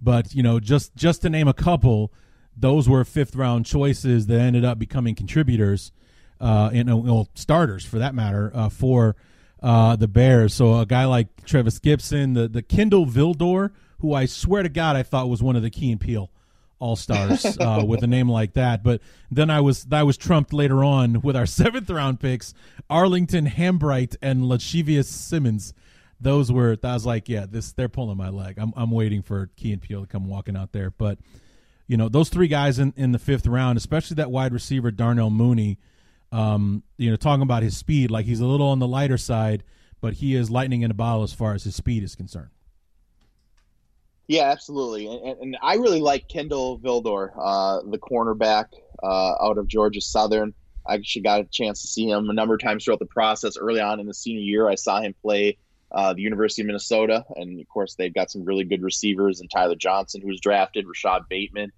[0.00, 2.10] But you know, just just to name a couple,
[2.56, 5.92] those were fifth round choices that ended up becoming contributors,
[6.40, 9.16] uh, and well, starters for that matter, uh, for
[9.64, 10.52] uh, the Bears.
[10.52, 14.94] So a guy like Trevis Gipson, the the Kindle Vildor, who I swear to God
[14.94, 16.30] I thought was one of the Key and Peele
[16.78, 18.82] all stars uh, with a name like that.
[18.82, 19.00] But
[19.30, 22.52] then I was I was trumped later on with our seventh round picks,
[22.90, 25.72] Arlington Hambright and Lachavious Simmons.
[26.20, 28.58] Those were I was like, yeah, this they're pulling my leg.
[28.58, 30.90] I'm I'm waiting for Key and Peele to come walking out there.
[30.90, 31.18] But
[31.86, 35.30] you know, those three guys in, in the fifth round, especially that wide receiver Darnell
[35.30, 35.78] Mooney,
[36.34, 39.62] um, you know, talking about his speed, like he's a little on the lighter side,
[40.00, 42.50] but he is lightning in a bottle as far as his speed is concerned.
[44.26, 48.66] Yeah, absolutely, and, and I really like Kindle Vildor, uh, the cornerback
[49.02, 50.54] uh, out of Georgia Southern.
[50.86, 53.56] I actually got a chance to see him a number of times throughout the process.
[53.56, 55.56] Early on in the senior year, I saw him play
[55.92, 59.40] uh, the University of Minnesota, and of course they've got some really good receivers.
[59.40, 61.70] And Tyler Johnson, who was drafted, Rashod Bateman.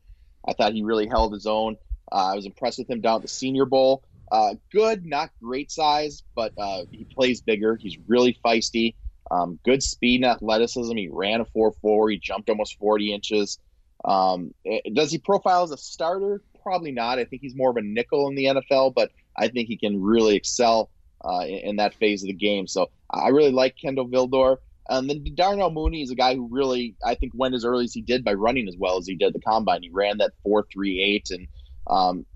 [0.49, 1.77] I thought he really held his own.
[2.11, 4.05] Uh, I was impressed with him down at the Senior Bowl.
[4.31, 7.77] Uh, good, not great size, but uh, he plays bigger.
[7.77, 8.95] He's really feisty.
[9.31, 10.97] Um, good speed and athleticism.
[10.97, 12.11] He ran a 4 4.
[12.11, 13.59] He jumped almost 40 inches.
[14.05, 16.43] Um, it, does he profile as a starter?
[16.63, 17.19] Probably not.
[17.19, 20.01] I think he's more of a nickel in the NFL, but I think he can
[20.01, 20.91] really excel
[21.25, 22.67] uh, in, in, that phase of the game.
[22.67, 24.59] So I really like Kindle Vildor.
[24.89, 27.93] And then Darnell Mooney is a guy who really, I think, went as early as
[27.93, 29.83] he did by running as well as he did the combine.
[29.83, 31.31] He ran that 4.38.
[31.33, 31.49] And
[31.89, 32.27] um,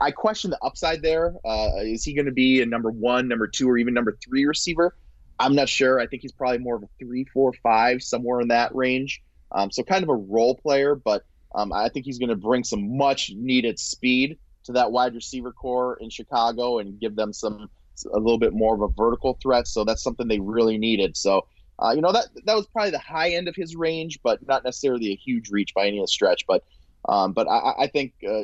[0.00, 1.34] I question the upside there.
[1.44, 4.44] Uh, is he going to be a number one, number two, or even number three
[4.44, 4.94] receiver?
[5.38, 6.00] I'm not sure.
[6.00, 9.22] I think he's probably more of a three, four, five, somewhere in that range.
[9.52, 11.24] Um, so kind of a role player, but
[11.54, 15.52] um, I think he's going to bring some much needed speed to that wide receiver
[15.52, 17.70] core in Chicago and give them some
[18.12, 19.66] a little bit more of a vertical threat.
[19.66, 21.16] So that's something they really needed.
[21.16, 21.46] So
[21.82, 24.64] uh, you know that that was probably the high end of his range, but not
[24.64, 26.44] necessarily a huge reach by any stretch.
[26.46, 26.64] But
[27.08, 28.42] um, but I, I think uh,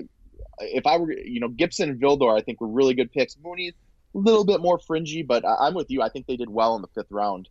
[0.60, 3.36] if I were you know Gipson and Vildor, I think were really good picks.
[3.42, 6.02] Mooney a little bit more fringy, but I, am with you.
[6.02, 7.48] I think they did well in the fifth round.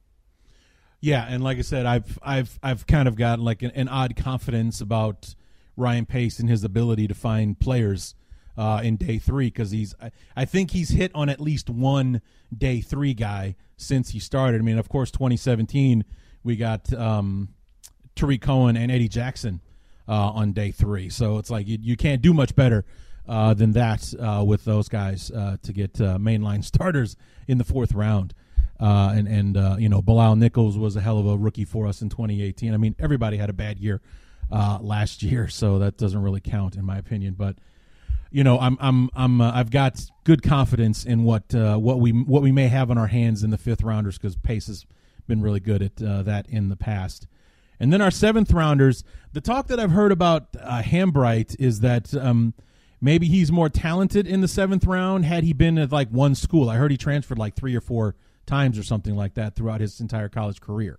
[1.01, 4.15] Yeah, and like I said, I've I've I've kind of gotten like an, an odd
[4.15, 5.35] confidence about
[5.75, 8.15] Ryan Pace and his ability to find players
[8.57, 12.21] uh, in day three because he's I, I, think he's hit on at least one
[12.55, 14.61] day three guy since he started.
[14.61, 16.05] I mean, of course, 2017
[16.43, 17.49] we got um,
[18.15, 19.61] Tarik Cohen and Eddie Jackson
[20.07, 22.85] uh, on day three, so it's like you, you can't do much better
[23.27, 27.15] uh, than that uh, with those guys uh, to get uh, mainline starters
[27.47, 28.33] in the fourth round.
[28.79, 32.01] Uh, and and you know Bilal Nichols was a hell of a rookie for us
[32.01, 32.73] in 2018.
[32.73, 34.01] I mean everybody had a bad year
[34.51, 37.35] last year, so that doesn't really count in my opinion.
[37.37, 37.59] But
[38.29, 42.51] you know I'm I'm I'm I've got good confidence in what what we what we
[42.51, 44.85] may have on our hands in the fifth rounders because Pace has
[45.27, 45.95] been really good at
[46.25, 47.27] that in the past.
[47.83, 49.03] And then our seventh rounders,
[49.33, 52.53] the talk that I've heard about uh, Hambright is that um,
[53.01, 56.69] maybe he's more talented in the seventh round had he been at like one school.
[56.69, 58.15] I heard he transferred like three or four
[58.45, 60.97] times or something like that throughout his entire college career.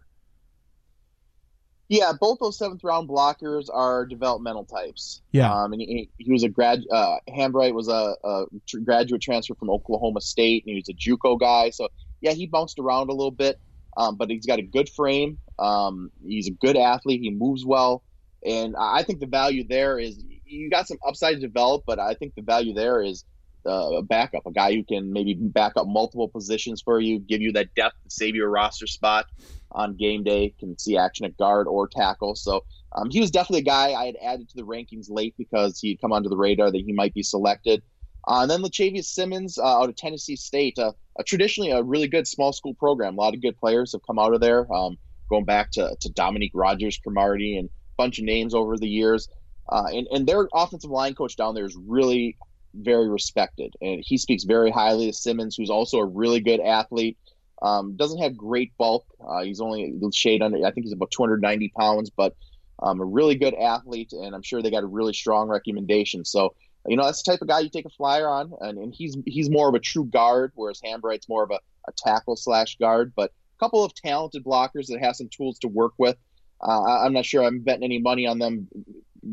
[1.88, 5.22] Yeah, both those seventh round blockers are developmental types.
[5.32, 5.50] Yeah.
[5.50, 6.82] Um, and he, he was a grad.
[6.92, 10.92] Uh, Hambright was a, a tr- graduate transfer from Oklahoma State, and he was a
[10.92, 11.70] JUCO guy.
[11.70, 11.88] So
[12.20, 13.58] yeah, he bounced around a little bit,
[13.96, 15.38] um, but he's got a good frame.
[15.58, 17.20] Um, he's a good athlete.
[17.20, 18.02] He moves well,
[18.44, 22.14] and I think the value there is you got some upside to develop, but I
[22.14, 23.24] think the value there is
[23.66, 27.40] uh, a backup, a guy who can maybe back up multiple positions for you, give
[27.40, 29.26] you that depth, save you a roster spot
[29.72, 32.34] on game day, can see action at guard or tackle.
[32.34, 32.64] So
[32.94, 35.90] um, he was definitely a guy I had added to the rankings late because he
[35.90, 37.82] had come onto the radar that he might be selected.
[38.28, 40.78] Uh, and then Latavius Simmons uh, out of Tennessee State,
[41.22, 43.16] traditionally a really good small school program.
[43.16, 44.96] A lot of good players have come out of there, um,
[45.28, 49.28] going back to, to Dominique Rodgers, Cromartie, and a bunch of names over the years.
[49.68, 52.36] Uh, and, and their offensive line coach down there is really
[52.74, 53.72] very respected.
[53.80, 57.16] And he speaks very highly of Simmons, who's also a really good athlete.
[57.62, 59.06] Um, doesn't have great bulk.
[59.26, 62.34] Uh, he's only shade under, I think he's about 290 pounds, but
[62.82, 64.12] um, a really good athlete.
[64.12, 66.24] And I'm sure they got a really strong recommendation.
[66.24, 66.54] So,
[66.86, 68.52] you know, that's the type of guy you take a flyer on.
[68.60, 71.58] And, and he's he's more of a true guard, whereas Hambright's more of a,
[71.88, 73.12] a tackle slash guard.
[73.16, 76.16] But a couple of talented blockers that have some tools to work with.
[76.60, 78.68] Uh, I'm not sure I'm betting any money on them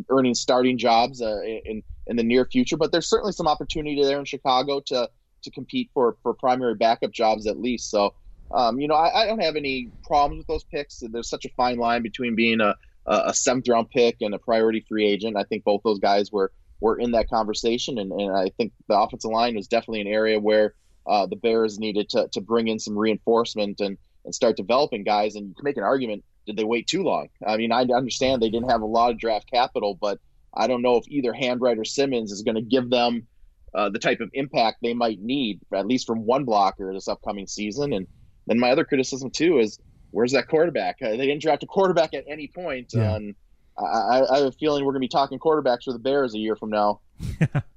[0.10, 4.20] earning starting jobs uh, in in the near future, but there's certainly some opportunity there
[4.20, 5.10] in Chicago to
[5.44, 7.90] to compete for for primary backup jobs at least.
[7.90, 8.14] So,
[8.52, 11.04] um, you know, I, I don't have any problems with those picks.
[11.12, 12.76] There's such a fine line between being a
[13.08, 15.36] a seventh round pick and a priority free agent.
[15.36, 19.00] I think both those guys were were in that conversation, and, and I think the
[19.00, 20.74] offensive line was definitely an area where
[21.08, 25.36] uh, the Bears needed to to bring in some reinforcement and and start developing guys.
[25.36, 27.30] And you can make an argument: did they wait too long?
[27.48, 30.20] I mean, I understand they didn't have a lot of draft capital, but
[30.54, 33.26] I don't know if either Hambright or Simmons is going to give them
[33.74, 37.48] uh, the type of impact they might need, at least from one blocker this upcoming
[37.48, 37.94] season.
[37.94, 38.06] And
[38.48, 39.80] then my other criticism too is
[40.12, 40.98] where's that quarterback?
[41.02, 43.16] Uh, they didn't draft a quarterback at any point, Yeah.
[43.16, 43.34] and
[43.78, 46.38] I, I, have a feeling we're going to be talking quarterbacks for the Bears a
[46.38, 47.00] year from now.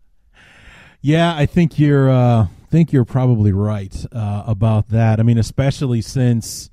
[1.07, 5.21] Yeah, I think you're uh think you're probably right uh, about that.
[5.21, 6.71] I mean, especially since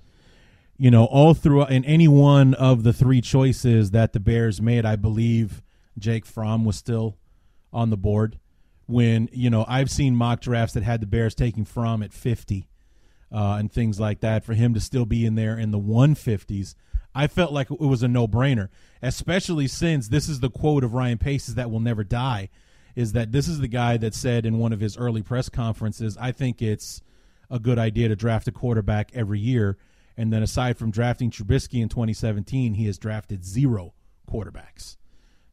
[0.77, 4.85] you know all through in any one of the three choices that the Bears made,
[4.85, 5.61] I believe
[5.99, 7.17] Jake Fromm was still
[7.73, 8.39] on the board.
[8.85, 12.69] When you know I've seen mock drafts that had the Bears taking Fromm at 50
[13.33, 14.45] uh, and things like that.
[14.45, 16.73] For him to still be in there in the 150s,
[17.13, 18.69] I felt like it was a no brainer,
[19.01, 22.49] especially since this is the quote of Ryan Pace's that will never die
[22.95, 26.17] is that this is the guy that said in one of his early press conferences,
[26.19, 27.01] I think it's
[27.49, 29.77] a good idea to draft a quarterback every year.
[30.17, 33.93] And then aside from drafting Trubisky in 2017, he has drafted zero
[34.29, 34.97] quarterbacks.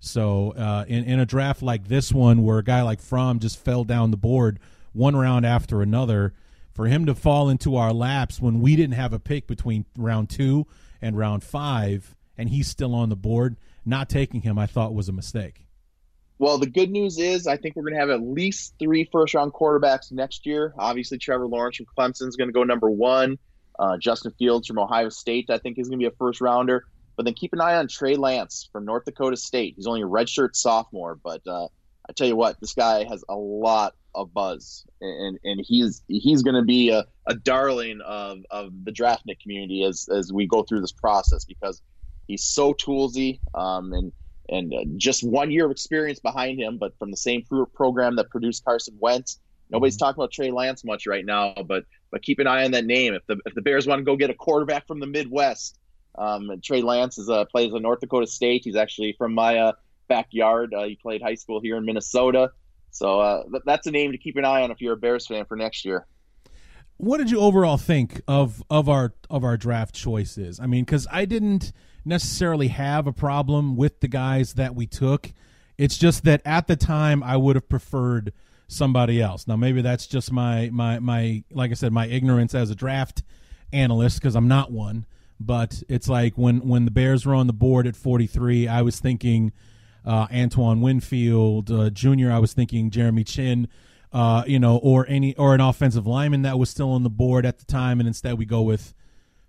[0.00, 3.58] So uh, in, in a draft like this one, where a guy like Fromm just
[3.58, 4.60] fell down the board
[4.92, 6.34] one round after another,
[6.78, 10.30] for him to fall into our laps when we didn't have a pick between round
[10.30, 10.64] two
[11.02, 15.08] and round five, and he's still on the board, not taking him, I thought was
[15.08, 15.66] a mistake.
[16.38, 19.34] Well, the good news is I think we're going to have at least three first
[19.34, 20.72] round quarterbacks next year.
[20.78, 23.40] Obviously, Trevor Lawrence from Clemson is going to go number one.
[23.76, 26.84] Uh, Justin Fields from Ohio State, I think, is going to be a first rounder.
[27.16, 29.74] But then keep an eye on Trey Lance from North Dakota State.
[29.74, 31.66] He's only a redshirt sophomore, but uh,
[32.08, 36.42] I tell you what, this guy has a lot of buzz, and and he's he's
[36.42, 40.62] going to be a, a darling of, of the draftnik community as as we go
[40.62, 41.80] through this process because
[42.26, 44.12] he's so toolsy, um, and
[44.48, 48.16] and uh, just one year of experience behind him, but from the same pro- program
[48.16, 49.40] that produced Carson Wentz.
[49.70, 52.86] Nobody's talking about Trey Lance much right now, but but keep an eye on that
[52.86, 53.14] name.
[53.14, 55.78] If the if the Bears want to go get a quarterback from the Midwest,
[56.16, 58.62] um, Trey Lance is uh, plays at North Dakota State.
[58.64, 59.72] He's actually from my uh,
[60.08, 60.74] backyard.
[60.74, 62.50] Uh, he played high school here in Minnesota,
[62.98, 65.26] so uh, th- that's a name to keep an eye on if you're a Bears
[65.26, 66.06] fan for next year.
[66.96, 70.58] what did you overall think of of our of our draft choices?
[70.58, 71.72] I mean, because I didn't
[72.04, 75.32] necessarily have a problem with the guys that we took.
[75.76, 78.32] It's just that at the time I would have preferred
[78.66, 79.46] somebody else.
[79.46, 83.22] Now maybe that's just my my my like I said my ignorance as a draft
[83.72, 85.06] analyst because I'm not one.
[85.38, 88.98] But it's like when when the Bears were on the board at 43, I was
[88.98, 89.52] thinking
[90.08, 92.30] uh, Antoine Winfield uh, Jr.
[92.30, 93.68] I was thinking Jeremy Chinn,
[94.10, 97.44] uh, you know, or any or an offensive lineman that was still on the board
[97.44, 98.94] at the time, and instead we go with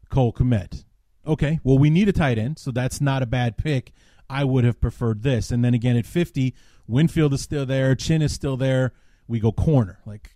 [0.09, 0.83] Cole Kmet.
[1.25, 3.93] Okay, well we need a tight end, so that's not a bad pick.
[4.29, 6.53] I would have preferred this, and then again at 50,
[6.87, 8.93] Winfield is still there, Chinn is still there.
[9.29, 10.35] We go corner, like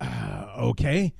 [0.00, 1.14] uh, okay,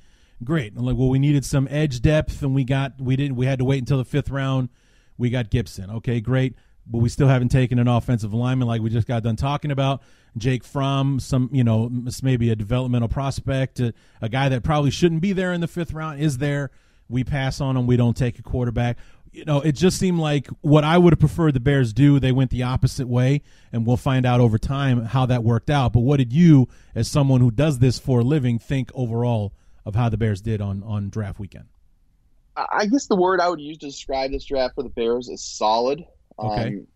[0.45, 0.73] great.
[0.77, 3.35] I'm like, well, we needed some edge depth, and we got we didn't.
[3.35, 4.69] We had to wait until the fifth round.
[5.17, 5.93] We got Gipson.
[5.95, 6.55] Okay, great,
[6.85, 10.01] but we still haven't taken an offensive lineman like we just got done talking about.
[10.37, 11.89] Jake Fromm, some you know,
[12.21, 15.93] maybe a developmental prospect, a, a guy that probably shouldn't be there in the fifth
[15.93, 16.71] round is there.
[17.09, 17.85] We pass on him.
[17.87, 18.97] We don't take a quarterback.
[19.33, 22.19] you know, it just seemed like what I would have preferred the Bears do.
[22.19, 25.93] They went the opposite way, and we'll find out over time how that worked out.
[25.93, 29.53] But what did you, as someone who does this for a living, think overall
[29.85, 31.65] of how the Bears did on on draft weekend?
[32.55, 35.43] I guess the word I would use to describe this draft for the Bears is
[35.43, 36.05] solid.
[36.39, 36.67] Okay.
[36.67, 36.87] Um,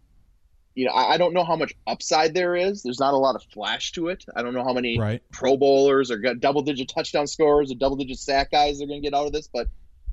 [0.75, 2.83] you know, I, I don't know how much upside there is.
[2.83, 4.23] There's not a lot of flash to it.
[4.35, 5.23] I don't know how many Right.
[5.31, 9.05] Pro Bowlers or double digit touchdown scorers or double digit sack guys they're going to
[9.09, 9.67] get out of this, but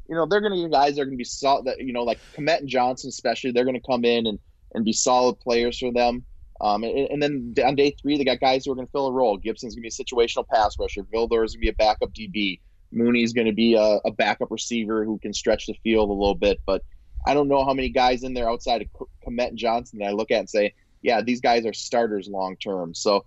[0.09, 1.67] you know they're going to get guys that are going to be solid.
[1.67, 4.39] That you know, like Kmet and Johnson, especially, they're going to come in and
[4.75, 6.25] and be solid players for them.
[6.61, 9.09] Um, and, and then on day three, they got guys who are going to fill
[9.09, 9.37] a role.
[9.37, 11.03] Gipson's going to be a situational pass rusher.
[11.03, 12.61] Vildor is going to be a backup DB.
[12.93, 16.35] Mooney's going to be a, a backup receiver who can stretch the field a little
[16.35, 16.59] bit.
[16.65, 16.83] But
[17.27, 20.13] I don't know how many guys in there outside of Kmet and Johnson that I
[20.13, 22.95] look at and say, yeah, these guys are starters long term.
[22.95, 23.25] So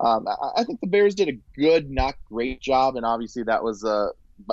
[0.00, 3.62] um, I, I think the Bears did a good, not great job, and obviously that
[3.62, 4.08] was uh,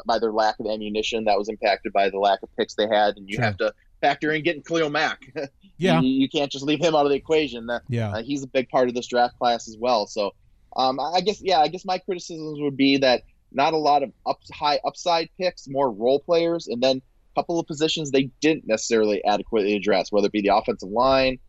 [0.06, 1.24] by their lack of ammunition.
[1.26, 3.46] That was impacted by the lack of picks they had, and you Sure.
[3.46, 5.22] have to factor in getting Khalil Mack.
[5.78, 6.00] Yeah.
[6.00, 7.66] you, you can't just leave him out of the equation.
[7.66, 8.12] That Yeah.
[8.12, 10.06] uh, he's a big part of this draft class as well.
[10.06, 10.30] So,
[10.76, 14.04] um, I I guess yeah, I guess my criticisms would be that not a lot
[14.04, 17.02] of up high upside picks, more role players, and then
[17.36, 21.40] a couple of positions they didn't necessarily adequately address, whether it be the offensive line,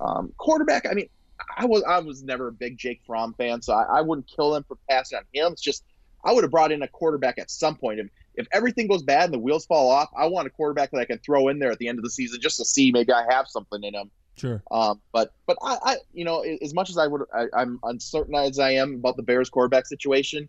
[0.00, 0.86] um, quarterback.
[0.88, 1.08] I mean,
[1.56, 4.54] I was I was never a big Jake Fromm fan, so I, I wouldn't kill
[4.54, 5.52] him for passing on him.
[5.52, 5.84] It's just
[6.24, 8.00] I would have brought in a quarterback at some point.
[8.00, 10.98] If if everything goes bad and the wheels fall off, I want a quarterback that
[10.98, 13.12] I can throw in there at the end of the season just to see maybe
[13.12, 14.10] I have something in him.
[14.36, 14.62] Sure.
[14.70, 18.34] Um, but but I, I you know as much as I would I, I'm uncertain
[18.34, 20.48] as I am about the Bears quarterback situation.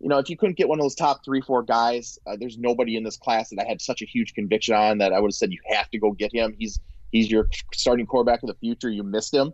[0.00, 2.58] You know, if you couldn't get one of those top three, four guys, uh, there's
[2.58, 5.28] nobody in this class that I had such a huge conviction on that I would
[5.28, 6.54] have said you have to go get him.
[6.58, 6.78] He's
[7.12, 8.90] he's your starting quarterback of the future.
[8.90, 9.52] You missed him.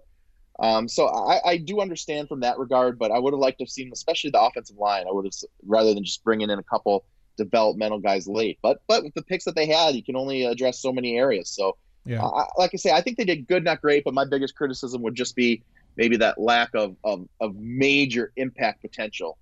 [0.59, 3.65] Um, so I, I do understand from that regard, but I would have liked to
[3.65, 5.07] have seen, especially the offensive line.
[5.09, 5.33] I would have
[5.67, 7.05] rather than just bringing in a couple
[7.37, 8.59] developmental guys late.
[8.63, 11.51] But but with the picks that they had, you can only address so many areas.
[11.51, 12.23] So Yeah.
[12.23, 14.05] I, like I say, I think they did good, not great.
[14.05, 15.63] But my biggest criticism would just be
[15.97, 19.39] maybe that lack of of, of major impact potential.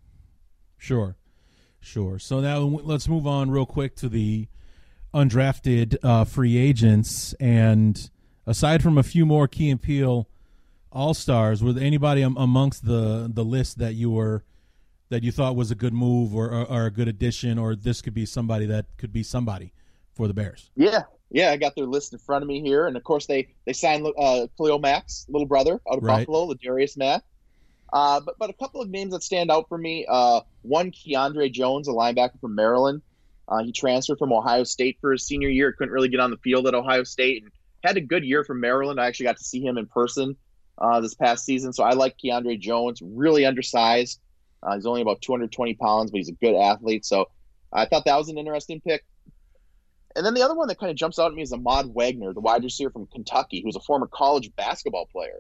[0.81, 1.15] Sure,
[1.79, 2.19] sure.
[2.19, 4.49] So now let's move on real quick to the
[5.13, 7.35] undrafted uh, free agents.
[7.35, 8.11] And
[8.47, 10.27] aside from a few more Key and Peele
[10.91, 14.43] All Stars, was anybody amongst the the list that you were
[15.11, 18.01] that you thought was a good move or, or, or a good addition, or this
[18.01, 19.75] could be somebody that could be somebody
[20.15, 20.71] for the Bears?
[20.77, 23.49] Yeah, yeah, I got their list in front of me here, and of course they
[23.67, 26.27] they signed uh, Khalil Mack's little brother out of Right.
[26.27, 27.23] Buffalo, Ladarius Mack.
[27.93, 30.07] Uh, but but a couple of names that stand out for me.
[30.09, 33.03] Uh, one, Keandre Jones, a linebacker from Maryland.
[33.49, 35.73] Uh, he transferred from Ohio State for his senior year.
[35.73, 38.61] Couldn't really get on the field at Ohio State, and had a good year from
[38.61, 39.01] Maryland.
[39.01, 40.37] I actually got to see him in person
[40.79, 43.01] uh, this past season, so I like Keandre Jones.
[43.03, 44.21] Really undersized.
[44.63, 47.05] Uh, he's only about 220 pounds, but he's a good athlete.
[47.05, 47.27] So
[47.73, 49.05] I thought that was an interesting pick.
[50.17, 52.33] And then the other one that kind of jumps out at me is Ahmad Wagner,
[52.33, 55.39] the wide receiver from Kentucky, who's a former college basketball player.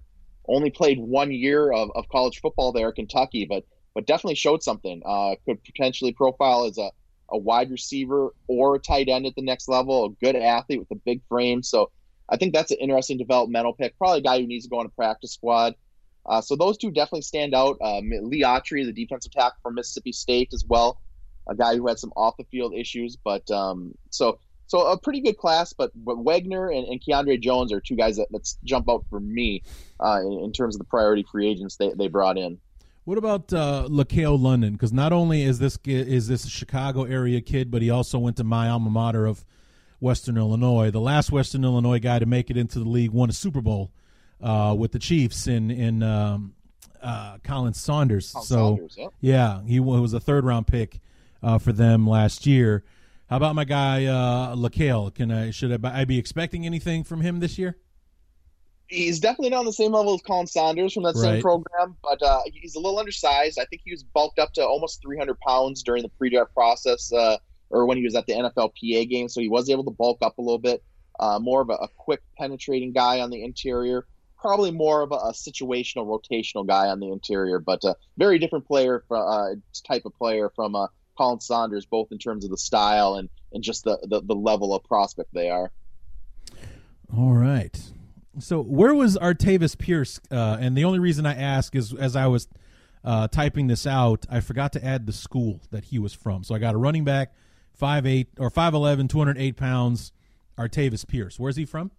[0.48, 3.64] Only played one year of, of college football there at Kentucky, but
[3.94, 5.02] but definitely showed something.
[5.04, 6.90] Uh, could potentially profile as a,
[7.30, 10.90] a wide receiver or a tight end at the next level, a good athlete with
[10.92, 11.62] a big frame.
[11.62, 11.90] So
[12.28, 13.98] I think that's an interesting developmental pick.
[13.98, 15.74] Probably a guy who needs to go on a practice squad.
[16.24, 17.78] Uh, so those two definitely stand out.
[17.82, 21.00] Um, Lee Autry, the defensive tackle from Mississippi State, as well,
[21.48, 23.16] a guy who had some off the field issues.
[23.16, 24.38] But um, so
[24.70, 25.72] so a pretty good class.
[25.72, 29.18] But but Wagner and, and Keandre Jones are two guys that, that jump out for
[29.18, 29.62] me
[29.98, 32.58] uh, in, in terms of the priority free agents they, they brought in.
[33.04, 34.74] What about uh, LaCale London?
[34.74, 38.36] Because not only is this is this a Chicago area kid, but he also went
[38.36, 39.44] to my alma mater of
[39.98, 40.92] Western Illinois.
[40.92, 43.90] The last Western Illinois guy to make it into the league won a Super Bowl
[44.40, 46.54] uh, with the Chiefs in in um,
[47.02, 48.32] uh, Khalen Saunders.
[48.32, 49.12] Khalen so Saunders, yep.
[49.20, 51.00] yeah, he was a third round pick
[51.42, 52.84] uh, for them last year.
[53.30, 55.14] How about my guy uh, LaCale?
[55.14, 57.78] Can I should I, I be expecting anything from him this year?
[58.88, 61.34] He's definitely not on the same level as Khalen Saunders from that Right.
[61.34, 63.56] same program, but uh, he's a little undersized.
[63.60, 67.36] I think he was bulked up to almost 300 pounds during the pre-draft process, uh,
[67.70, 70.38] or when he was at the NFLPA game, so he was able to bulk up
[70.38, 70.82] a little bit.
[71.20, 74.06] Uh, more of a, a quick, penetrating guy on the interior.
[74.40, 78.66] Probably more of a, a situational, rotational guy on the interior, but a very different
[78.66, 79.54] player, for, uh,
[79.86, 80.88] type of player from uh,
[81.20, 84.74] Khalen Saunders, both in terms of the style and, and just the, the, the level
[84.74, 85.70] of prospect they are.
[87.14, 87.78] All right.
[88.38, 90.20] So where was Artavis Pierce?
[90.30, 92.48] Uh, and the only reason I ask is as I was
[93.04, 96.44] uh, typing this out, I forgot to add the school that he was from.
[96.44, 97.34] So I got a running back,
[97.80, 100.12] 5'8 or 5'11, 208 pounds,
[100.58, 101.38] Artavis Pierce.
[101.38, 101.90] Where's he from?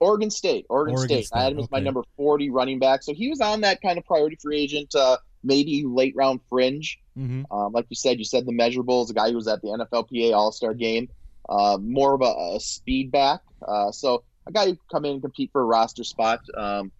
[0.00, 0.66] Oregon State.
[0.68, 1.26] Oregon, Oregon State.
[1.26, 3.04] State, I had him as my number 40 running back.
[3.04, 6.98] So he was on that kind of priority free agent, uh, maybe late round fringe.
[7.18, 7.52] Mm-hmm.
[7.52, 10.34] Um, like you said, you said the measurables, a guy who was at the NFLPA
[10.34, 11.08] All Star game.
[11.48, 13.40] uh, more of a, a speed back.
[13.66, 16.40] Uh, so a guy who come in and compete for a roster spot.
[16.56, 16.90] Um,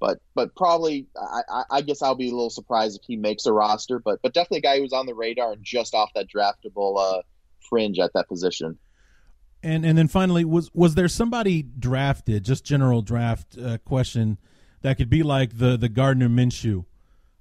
[0.00, 3.52] but but probably I, I- guess I'll be a little surprised if he makes a
[3.52, 3.98] roster.
[3.98, 7.22] But but definitely a guy who's on the radar and just off that draftable uh,
[7.68, 8.78] fringe at that position.
[9.60, 12.44] And and then finally, was was there somebody drafted?
[12.44, 14.38] Just general draft uh, question
[14.82, 16.84] that could be like the the Gardner Minshew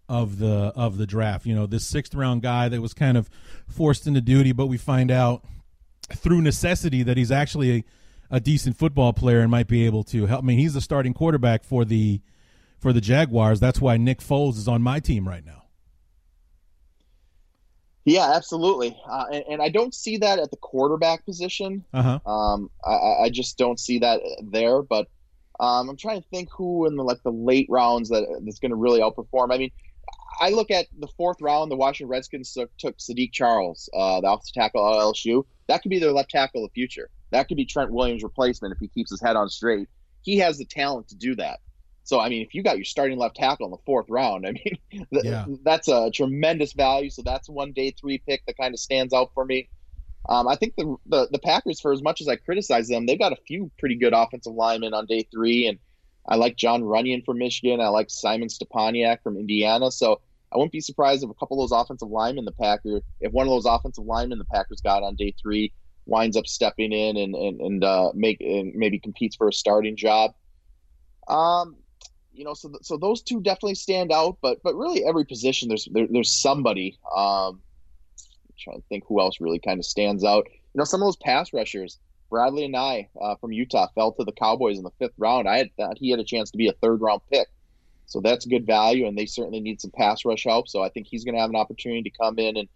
[0.10, 1.46] of the of the draft.
[1.46, 3.30] You know, this sixth round guy that was kind of
[3.68, 5.44] forced into duty, but we find out
[6.14, 7.84] through necessity that he's actually a,
[8.38, 10.44] a decent football player and might be able to help.
[10.44, 12.22] I mean, he's the starting quarterback for the
[12.80, 13.60] for the Jaguars.
[13.60, 15.64] That's why Nick Foles is on my team right now.
[18.06, 18.98] Yeah, absolutely.
[19.10, 21.84] Uh, and, and I don't see that at the quarterback position.
[21.94, 22.32] Uh huh.
[22.32, 24.82] Um, I- I, I just don't see that there.
[24.82, 25.08] But
[25.60, 28.70] um, I'm trying to think who in the like the late rounds that that's going
[28.72, 29.54] to really outperform.
[29.54, 29.72] I mean,
[30.40, 31.72] I look at the fourth round.
[31.72, 35.44] The Washington Redskins took, took Saahdiq Charles, uh, the offensive tackle at LSU.
[35.68, 37.10] That could be their left tackle of the future.
[37.32, 39.88] That could be Trent Williams' replacement if he keeps his head on straight.
[40.22, 41.60] He has the talent to do that.
[42.04, 44.52] So I mean, if you got your starting left tackle in the fourth round, I
[44.52, 44.78] mean,
[45.14, 45.46] th- Yeah.
[45.64, 47.10] that's a tremendous value.
[47.10, 49.70] So that's one day three pick that kind of stands out for me.
[50.30, 53.20] Um, I think the, the the Packers, for as much as I criticize them, they've
[53.20, 55.80] got a few pretty good offensive linemen on day three, and
[56.28, 57.80] I like Jon Runyan from Michigan.
[57.82, 59.92] I like Simon Stepaniak from Indiana.
[59.92, 60.20] So
[60.54, 63.48] I wouldn't be surprised if a couple of those offensive linemen the Packer, if one
[63.48, 65.74] of those offensive linemen the Packers got on day three
[66.06, 69.96] winds up stepping in and and, and uh, make and maybe competes for a starting
[69.96, 70.32] job.
[71.28, 71.76] Um,
[72.34, 75.68] you know, so th- so those two definitely stand out, but but really every position
[75.68, 76.98] there's there, there's somebody.
[77.16, 77.62] Um,
[78.48, 80.48] I'm trying to think who else really kind of stands out.
[80.74, 82.00] You know, some of those pass rushers.
[82.30, 85.48] Bradlee Anae uh, from Utah fell to the Cowboys in the fifth round.
[85.48, 87.48] I had thought he had a chance to be a third round pick.
[88.08, 90.68] So that's good value, and they certainly need some pass rush help.
[90.68, 92.70] So I think he's going to have an opportunity to come in and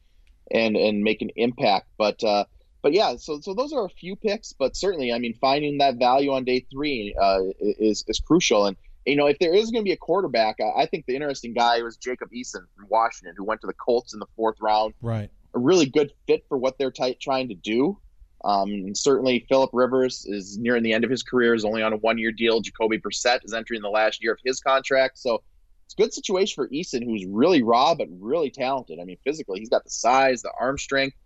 [0.52, 1.88] and and make an impact.
[1.98, 2.46] But uh,
[2.82, 5.98] but yeah, so so those are a few picks, but certainly, I mean, finding that
[5.98, 8.66] value on day three uh, is is crucial.
[8.66, 8.76] And
[9.06, 11.54] you know, if there is going to be a quarterback, I, I think the interesting
[11.54, 14.94] guy was Jacob Eason from Washington, who went to the Colts in the fourth round.
[15.02, 15.30] Right.
[15.54, 17.98] A really good fit for what they're ty- trying to do.
[18.44, 21.94] Um, and certainly, Philip Rivers is nearing the end of his career, is only on
[21.94, 22.60] a one-year deal.
[22.60, 25.44] Jacoby Brissett is entering the last year of his contract, so
[25.86, 29.00] it's a good situation for Eason, who's really raw but really talented.
[29.00, 31.18] I mean, physically, he's got the size, the arm strength,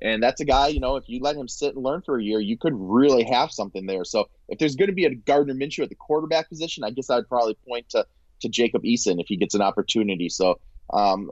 [0.00, 0.68] and that's a guy.
[0.68, 3.24] You know, if you let him sit and learn for a year, you could really
[3.24, 4.04] have something there.
[4.04, 7.10] So, if there's going to be a Gardner Minshew at the quarterback position, I guess
[7.10, 8.06] I'd probably point to
[8.40, 10.28] to Jacob Eason if he gets an opportunity.
[10.28, 10.58] So,
[10.92, 11.30] um,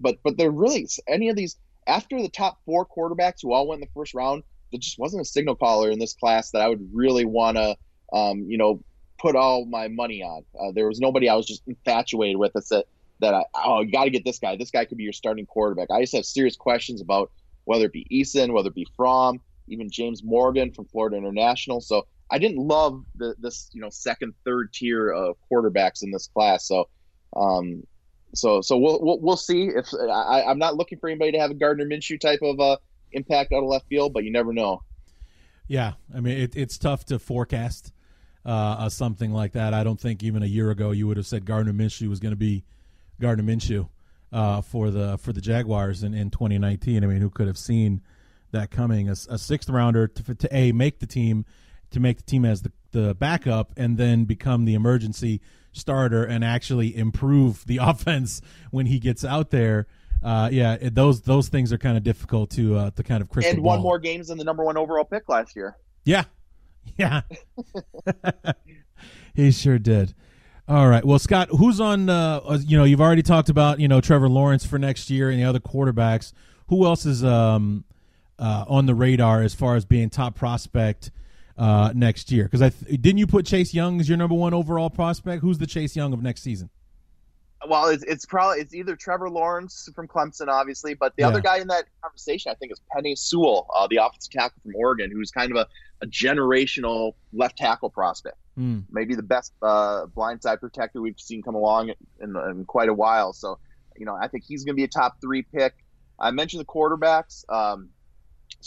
[0.00, 1.56] but but there really any of these
[1.86, 5.22] after the top four quarterbacks who all went in the first round, there just wasn't
[5.22, 7.76] a signal caller in this class that I would really want to,
[8.12, 8.82] um, you know,
[9.18, 10.44] put all my money on.
[10.58, 12.84] Uh, there was nobody I was just infatuated with that said
[13.20, 14.56] that I, oh, you got to get this guy.
[14.56, 15.90] This guy could be your starting quarterback.
[15.90, 17.30] I just have serious questions about
[17.64, 21.80] whether it be Eason, whether it be Fromm, even James Morgan from Florida International.
[21.80, 26.26] So I didn't love the, this, you know, second, third tier of quarterbacks in this
[26.26, 26.66] class.
[26.66, 26.88] So,
[27.36, 27.84] um,
[28.34, 31.50] so so we'll we'll, we'll see if I, I'm not looking for anybody to have
[31.50, 32.76] a Gardner Minshew type of uh,
[33.12, 34.82] impact out of left field, but you never know.
[35.68, 37.92] Yeah, I mean it, it's tough to forecast
[38.44, 39.74] uh, something like that.
[39.74, 42.32] I don't think even a year ago you would have said Gardner Minshew was going
[42.32, 42.64] to be
[43.20, 43.88] Gardner Minshew
[44.32, 47.04] uh, for the for the Jaguars in, in 2019.
[47.04, 48.02] I mean, who could have seen
[48.50, 49.08] that coming?
[49.08, 51.44] A, a sixth rounder to, to a make the team,
[51.90, 55.40] to make the team as the the backup, and then become the emergency
[55.72, 59.86] starter and actually improve the offense when he gets out there.
[60.22, 63.28] Uh, yeah, it, those those things are kind of difficult to uh, to kind of
[63.28, 63.82] crystal And won ball.
[63.82, 65.76] more games than the number one overall pick last year.
[66.04, 66.24] Yeah.
[66.96, 67.20] Yeah.
[69.34, 70.14] he sure did.
[70.68, 71.04] All right.
[71.04, 74.28] Well, Scott, who's on uh uh, you know, you've already talked about, you know, Trevor
[74.28, 76.32] Lawrence for next year and the other quarterbacks.
[76.68, 77.84] Who else is um
[78.38, 81.10] uh on the radar as far as being top prospect
[81.62, 82.48] uh next year?
[82.48, 85.42] Cuz I th- didn't you put Chase Young as your number 1 overall prospect?
[85.42, 86.70] Who's the Chase Young of next season?
[87.68, 91.28] Well, it's, it's probably it's either Trevor Lawrence from Clemson, obviously, but the Yeah.
[91.28, 94.72] other guy in that conversation, I think, is Penei Sewell, uh, the offensive tackle from
[94.74, 95.66] Oregon, who's kind of a,
[96.04, 98.36] a generational left tackle prospect.
[98.56, 98.80] Hmm.
[98.90, 101.90] maybe the best uh, blindside protector we've seen come along
[102.20, 103.32] in, in quite a while.
[103.32, 103.58] So,
[103.96, 105.72] you know, I think he's going to be a top three pick.
[106.18, 107.44] I mentioned the quarterbacks.
[107.48, 107.88] Um,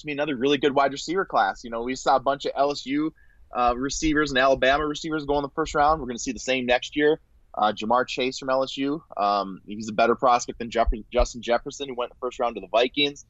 [0.02, 1.64] to be another really good wide receiver class.
[1.64, 3.12] You know, we saw a bunch of LSU
[3.56, 6.00] uh, receivers and Alabama receivers go in the first round.
[6.00, 7.20] We're going to see the same next year.
[7.58, 9.00] Uh, Ja'Marr Chase from LSU.
[9.16, 12.56] Um, he's a better prospect than Jeff- Justin Jefferson, who went in the first round
[12.56, 13.26] to the Vikings.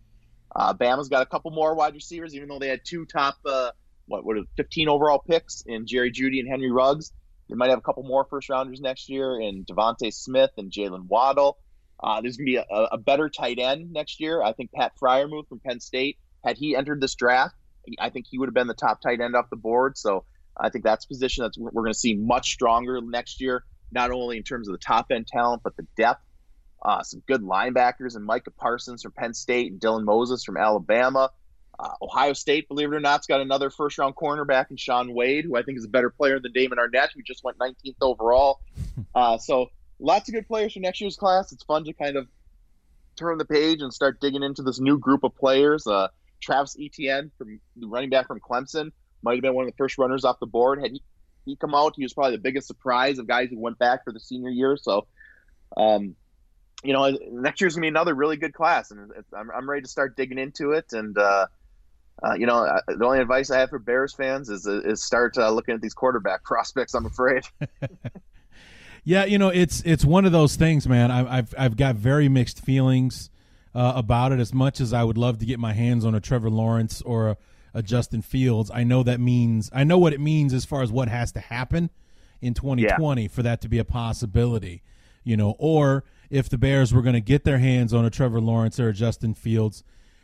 [0.56, 3.72] Uh, Bama's got a couple more wide receivers, even though they had two top, uh,
[4.08, 7.12] what, what, are 15 overall picks in Jerry Jeudy and Henry Ruggs.
[7.50, 11.08] They might have a couple more first rounders next year in DeVonta Smith and Jaylen
[11.08, 11.60] Waddle.
[12.02, 14.42] Uh, there's going to be a, a better tight end next year.
[14.42, 17.56] I think Pat Fryer Freiermuth from Penn State had he entered this draft,
[18.00, 19.98] I think he would have been the top tight end off the board.
[19.98, 20.26] So
[20.58, 24.12] I think that's a position that's we're going to see much stronger next year, not
[24.12, 26.22] only in terms of the top end talent, but the depth.
[26.82, 31.32] Uh, some good linebackers and Micah Parsons from Penn State and Dylan Moses from Alabama.
[31.78, 35.14] Uh, Ohio State, believe it or not, has got another first round cornerback in Shaun
[35.14, 37.96] Wade, who I think is a better player than Damon Arnette, who just went 19th
[38.02, 38.60] overall.
[39.14, 39.70] Uh, so
[40.00, 41.52] lots of good players for next year's class.
[41.52, 42.28] It's fun to kind of
[43.18, 45.86] turn the page and start digging into this new group of players.
[45.88, 46.08] Uh,
[46.42, 48.92] Travis Etienne, from the running back from Clemson,
[49.24, 50.82] might have been one of the first runners off the board.
[50.82, 51.02] Had he,
[51.46, 54.14] he come out, he was probably the biggest surprise of guys who went back for
[54.14, 54.78] the senior year.
[54.78, 55.08] So,
[55.78, 56.16] um,
[56.84, 59.88] you know, next year's gonna be another really good class, and I'm, I'm ready to
[59.88, 60.86] start digging into it.
[60.92, 61.48] And uh,
[62.24, 65.38] uh, you know, uh, the only advice I have for Bears fans is is start
[65.38, 66.94] uh, looking at these quarterback prospects.
[66.94, 67.44] I'm afraid.
[69.08, 71.12] Yeah, you know, it's it's one of those things, man.
[71.12, 73.30] I, I've I've got very mixed feelings
[73.76, 74.40] uh, about it.
[74.40, 77.30] As much as I would love to get my hands on a Trevor Lawrence or
[77.30, 77.38] a,
[77.74, 80.92] a Justin Fields, I know that means I know what it means as far as
[80.92, 81.90] what has to happen
[82.42, 84.82] in 2020 for that to be a possibility.
[85.24, 88.40] You know, or if the Bears were going to get their hands on a Trevor
[88.40, 89.84] Lawrence or a Justin Fields,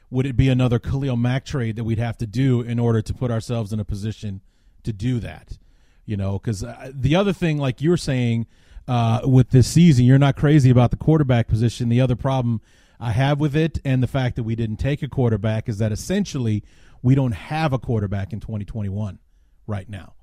[0.09, 3.13] would it be another Khalil Mack trade that we'd have to do in order to
[3.13, 4.41] put ourselves in a position
[4.83, 5.57] to do that?
[6.05, 8.47] You know, because uh, the other thing, like you're saying,
[8.87, 11.89] uh, with this season, you're not crazy about the quarterback position.
[11.89, 12.61] The other problem
[13.01, 15.91] I have with it, and the fact that we didn't take a quarterback, is that
[15.91, 16.63] essentially
[17.01, 19.17] we don't have a quarterback in 2021
[19.65, 20.13] right now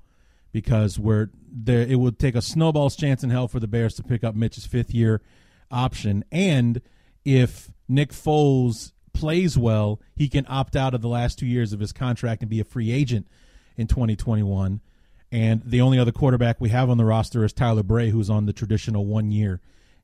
[0.52, 1.80] because we're there.
[1.80, 4.64] It would take a snowball's chance in hell for the Bears to pick up Mitch's
[4.64, 5.20] fifth year
[5.72, 6.80] option, and
[7.24, 11.80] if Nick Foles plays well, he can opt out of the last two years of
[11.80, 13.26] his contract and be a free agent
[13.76, 14.80] in 2021.
[15.32, 18.46] And the only other quarterback we have on the roster is Tyler Bray, who's on
[18.46, 19.60] the traditional one year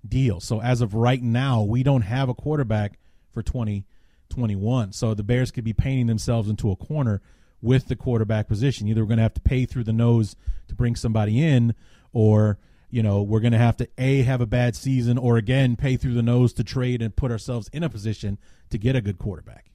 [0.07, 0.41] deal.
[0.41, 2.99] So as of right now, we don't have a quarterback
[3.33, 4.93] for 2021.
[4.93, 7.21] So the Bears could be painting themselves into a corner
[7.63, 8.89] with the quarterback position.
[8.89, 10.37] Either we're going to have to pay through the nose
[10.69, 11.75] to bring somebody in,
[12.13, 12.59] or
[12.91, 15.97] you know we're going to have to a have a bad season, or again pay
[15.97, 18.39] through the nose to trade and put ourselves in a position
[18.71, 19.67] to get a good quarterback.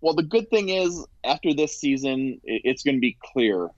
[0.00, 3.70] Well, the good thing is after this season, it's going to be clear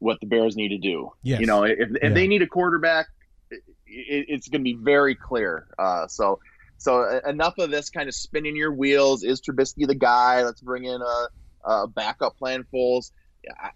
[0.00, 1.12] what the Bears need to do.
[1.22, 1.40] Yes.
[1.40, 2.08] You know, if, if Yeah.
[2.10, 3.06] they need a quarterback,
[3.50, 5.66] it, it's going to be very clear.
[5.78, 6.40] Uh, so,
[6.78, 9.22] so enough of this kind of spinning your wheels.
[9.22, 10.42] Is Trubisky the guy?
[10.42, 11.28] Let's bring in a,
[11.68, 12.64] a backup plan.
[12.72, 13.10] Foles.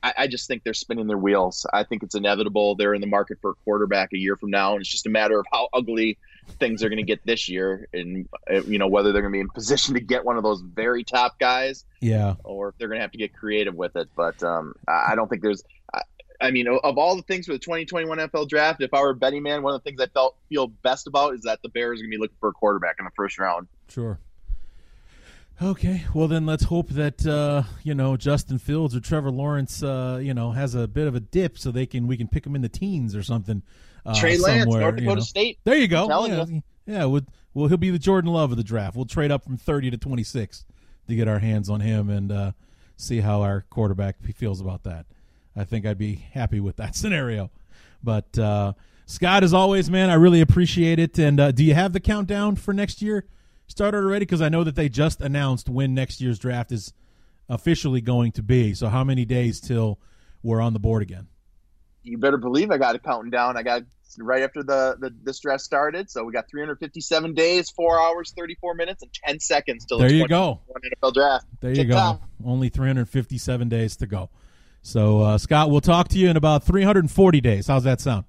[0.02, 1.66] I, I just think they're spinning their wheels.
[1.72, 2.76] I think it's inevitable.
[2.76, 5.10] They're in the market for a quarterback a year from now, and it's just a
[5.10, 6.18] matter of how ugly
[6.58, 9.36] things are going to get this year, and uh, you know whether they're going to
[9.36, 12.88] be in position to get one of those very top guys Yeah, or if they're
[12.88, 14.08] going to have to get creative with it.
[14.14, 15.62] But um, I don't think there's.
[16.40, 19.14] I, mean, of all the things for the 2021 NFL draft, if I were a
[19.14, 22.00] betting man, one of the things I felt feel best about is that the Bears
[22.00, 23.68] are going to be looking for a quarterback in the first round.
[23.88, 24.18] Sure.
[25.62, 30.18] Okay, well then let's hope that uh, you know Justin Fields or Trevor Lawrence, uh,
[30.20, 32.56] you know, has a bit of a dip so they can we can pick him
[32.56, 33.62] in the teens or something.
[34.04, 35.20] Uh, Trey Lance, North you Dakota know.
[35.20, 35.58] State.
[35.62, 36.26] There you go.
[36.26, 36.44] Yeah,
[36.86, 37.04] yeah.
[37.04, 37.22] We'll,
[37.54, 38.96] well, he'll be the Jordan Love of the draft.
[38.96, 40.64] We'll trade up from thirty to twenty six
[41.06, 42.52] to get our hands on him and uh,
[42.96, 45.06] see how our quarterback feels about that.
[45.56, 47.50] I think I'd be happy with that scenario.
[48.02, 48.74] But uh,
[49.06, 51.18] Scott, as always, man, I really appreciate it.
[51.18, 53.26] And uh, do you have the countdown for next year
[53.66, 54.24] started already?
[54.24, 56.92] Because I know that they just announced when next year's draft is
[57.48, 58.74] officially going to be.
[58.74, 59.98] So how many days till
[60.42, 61.28] we're on the board again?
[62.02, 63.56] You better believe I got it counting down.
[63.56, 63.82] I got
[64.18, 68.74] right after the, the this draft started, so we got 357 days, four hours, 34
[68.74, 70.60] minutes, and 10 seconds till There the you go.
[70.68, 71.46] 2021 NFL draft.
[71.60, 72.20] There you go.
[72.44, 74.28] Only 357 days to go.
[74.86, 77.68] So, uh, Scott, we'll talk to you in about 340 days.
[77.68, 78.26] How's that sound?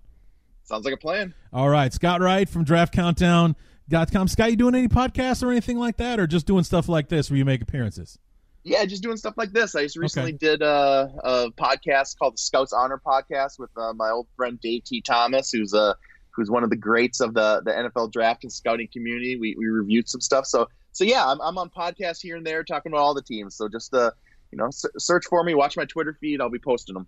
[0.64, 1.34] Sounds like a plan.
[1.52, 1.92] All right.
[1.92, 4.28] Scott Wright from draftcountdown.com.
[4.30, 7.30] Scott, you doing any podcasts or anything like that, or just doing stuff like this
[7.30, 8.18] where you make appearances?
[8.64, 9.76] Yeah, just doing stuff like this.
[9.76, 14.10] I just recently did a, a podcast called the Scouts Honor Podcast with uh, my
[14.10, 15.94] old friend Dave-Te' Thomas, who's uh,
[16.32, 19.36] who's one of the greats of the, the NFL draft and scouting community.
[19.36, 20.46] We, we reviewed some stuff.
[20.46, 23.58] So so yeah, I'm, I'm on podcasts here and there talking about all the teams.
[23.58, 24.12] So just uh,
[24.52, 26.42] you know, s- search for me, watch my Twitter feed.
[26.42, 27.08] I'll be posting them.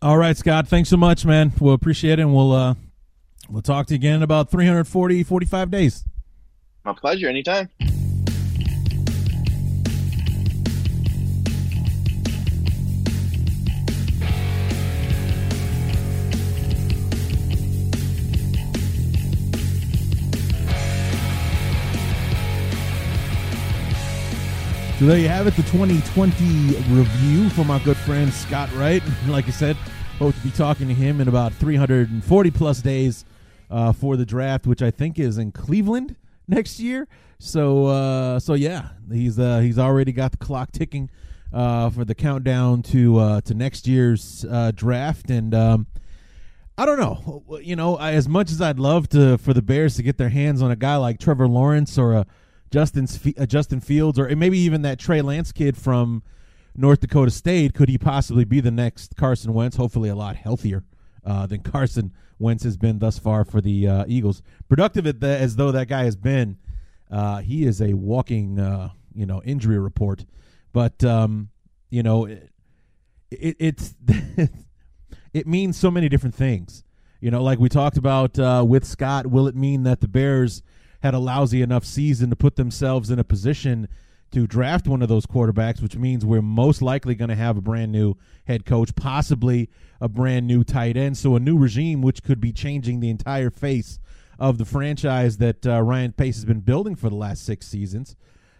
[0.00, 0.66] All right, Scott.
[0.68, 1.52] Thanks so much, man.
[1.60, 2.74] We'll appreciate it, and we'll uh,
[3.48, 6.04] we'll talk to you again in about 340, 45 days.
[6.84, 7.28] My pleasure.
[7.28, 7.68] Anytime.
[25.02, 26.44] So there you have it, the 2020
[26.94, 29.02] review from our good friend Scott Wright.
[29.26, 29.74] Like I said,
[30.20, 33.24] hope to be talking to him in about 340 plus days
[33.68, 36.14] uh, for the draft, which I think is in Cleveland
[36.46, 37.08] next year.
[37.40, 41.10] So uh, so yeah, he's uh, he's already got the clock ticking
[41.52, 45.88] uh, for the countdown to uh, to next year's uh, draft, and um,
[46.78, 49.96] I don't know, you know, I, as much as I'd love to for the Bears
[49.96, 52.26] to get their hands on a guy like Trevor Lawrence or a
[52.72, 56.22] Justin a Justin Fields or maybe even that Trey Lance kid from
[56.74, 59.76] North Dakota State, could he possibly be the next Carson Wentz?
[59.76, 60.84] Hopefully, a lot healthier
[61.24, 64.42] uh, than Carson Wentz has been thus far for the uh, Eagles.
[64.68, 66.58] Productive the, as though that guy has been,
[67.10, 70.24] uh, he is a walking, uh, you know, injury report.
[70.72, 71.50] But um,
[71.90, 72.50] you know, it,
[73.30, 73.94] it it's
[75.34, 76.84] it means so many different things.
[77.20, 80.62] You know, like we talked about uh, with Scott, will it mean that the Bears
[81.02, 83.88] had a lousy enough season to put themselves in a position
[84.30, 87.60] to draft one of those quarterbacks, which means we're most likely going to have a
[87.60, 88.14] brand new
[88.46, 89.68] head coach, possibly
[90.00, 91.18] a brand new tight end.
[91.18, 93.98] So a new regime, which could be changing the entire face
[94.38, 98.16] of the franchise that uh, Ryan Pace has been building for the last six seasons.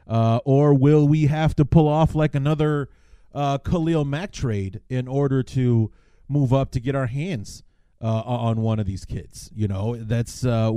[0.06, 2.88] Uh, or will we have to pull off like another
[3.34, 5.90] uh, Khalil Mack trade in order to
[6.28, 7.62] move up to get our hands
[8.00, 9.50] uh, on one of these kids?
[9.54, 10.72] You know, that's uh,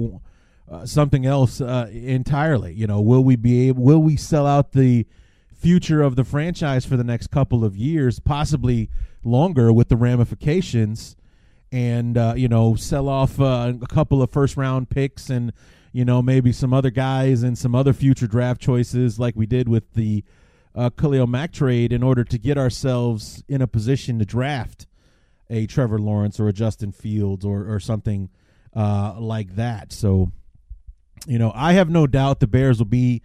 [0.69, 2.73] uh, something else uh, entirely.
[2.73, 3.83] You know, will we be able?
[3.83, 5.05] Will we sell out the
[5.53, 8.89] future of the franchise for the next couple of years, possibly
[9.23, 11.15] longer, with the ramifications?
[11.71, 15.53] And uh, you know, sell off uh, a couple of first round picks, and
[15.91, 19.67] you know, maybe some other guys and some other future draft choices, like we did
[19.69, 20.23] with the
[20.73, 24.87] uh, Khalil Mack trade, in order to get ourselves in a position to draft
[25.49, 28.29] a Trevor Lawrence or a Justin Fields or or something
[28.75, 29.91] uh, like that.
[29.91, 30.31] So
[31.27, 33.21] you know, I have no doubt the Bears will be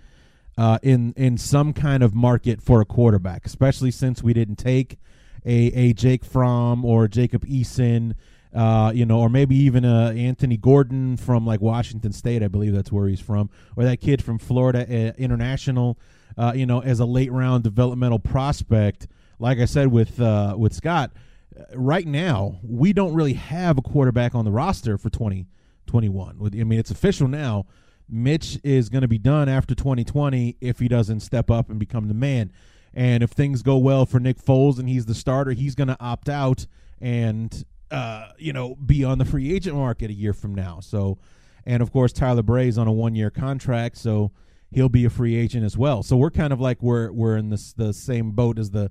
[0.57, 4.99] uh, in in some kind of market for a quarterback, especially since we didn't take
[5.45, 8.15] a a Jake Fromm or Jacob Eason,
[8.55, 12.75] uh, you know, or maybe even a Anthony Gordon from like Washington State, I believe
[12.75, 15.99] that's where he's from, or that kid from Florida uh, International,
[16.37, 19.09] uh, you know, as a late round developmental prospect.
[19.39, 21.13] Like I said with uh, with Scott,
[21.59, 25.47] uh, right now we don't really have a quarterback on the roster for twenty
[25.91, 26.39] twenty one.
[26.41, 27.67] I mean, it's official now.
[28.09, 32.09] Mitch is going to be done after 2020 if he doesn't step up and become
[32.09, 32.51] the man.
[32.93, 35.97] And if things go well for Nick Foles and he's the starter, he's going to
[36.01, 36.67] opt out
[37.01, 40.81] and uh, you know be on the free agent market a year from now.
[40.81, 41.19] So,
[41.65, 44.33] and of course Tyler Bray's on a one year contract, so
[44.73, 46.03] he'll be a free agent as well.
[46.03, 48.91] So we're kind of like we're we're in this the same boat as the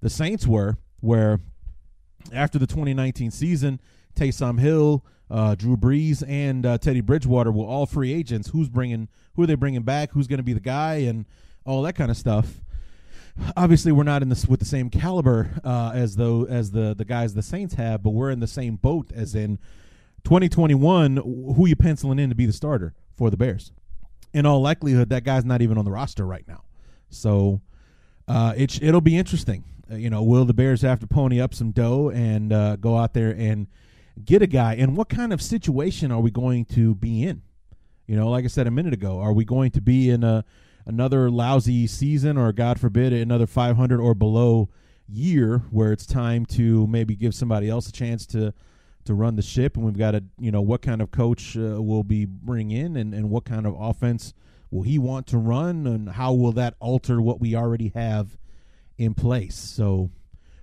[0.00, 1.40] the Saints were, where
[2.32, 3.80] after the 2019 season,
[4.16, 8.50] Taysom Hill uh, Drew Brees and uh, Teddy Bridgewater were all free agents.
[8.50, 9.08] Who's bringing?
[9.34, 10.12] Who are they bringing back?
[10.12, 10.96] Who's going to be the guy?
[10.96, 11.26] And
[11.64, 12.60] all that kind of stuff.
[13.56, 17.04] Obviously, we're not in this with the same caliber uh, as though as the the
[17.04, 19.58] guys the Saints have, but we're in the same boat as in
[20.24, 21.16] 2021.
[21.18, 23.72] Who you penciling in to be the starter for the Bears?
[24.32, 26.62] In all likelihood, that guy's not even on the roster right now.
[27.10, 27.60] So
[28.26, 29.64] uh, it it'll be interesting.
[29.90, 32.96] Uh, you know, will the Bears have to pony up some dough and uh, go
[32.96, 33.66] out there and
[34.24, 37.42] get a guy and what kind of situation are we going to be in?
[38.06, 40.44] You know like i said a minute ago are we going to be in a
[40.84, 44.68] another lousy season or god forbid another 500 or below
[45.08, 48.52] year where it's time to maybe give somebody else a chance to
[49.04, 49.76] to run the ship?
[49.76, 52.96] And we've got to you know what kind of coach uh, will be bring in
[52.96, 54.34] and, and what kind of offense
[54.70, 58.36] will he want to run and how will that alter what we already have
[58.98, 59.54] in place?
[59.54, 60.10] So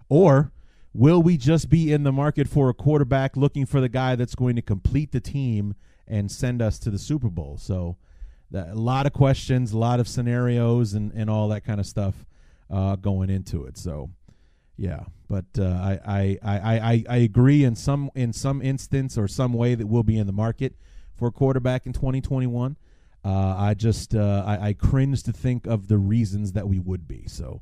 [0.09, 0.51] or
[0.93, 4.35] Will we just be in the market for a quarterback looking for the guy that's
[4.35, 5.75] going to complete the team
[6.07, 7.57] and send us to the Super Bowl?
[7.57, 7.97] So,
[8.51, 11.85] that, a lot of questions, a lot of scenarios, and, and all that kind of
[11.85, 12.25] stuff
[12.69, 13.77] uh, going into it.
[13.77, 14.11] So,
[14.77, 19.53] yeah, but uh, I, I, I, I, agree in some in some instance or some
[19.53, 20.75] way that we'll be in the market
[21.15, 22.77] for a quarterback in 2021.
[23.25, 27.07] Uh, I just uh, I, I cringe to think of the reasons that we would
[27.07, 27.25] be.
[27.27, 27.61] So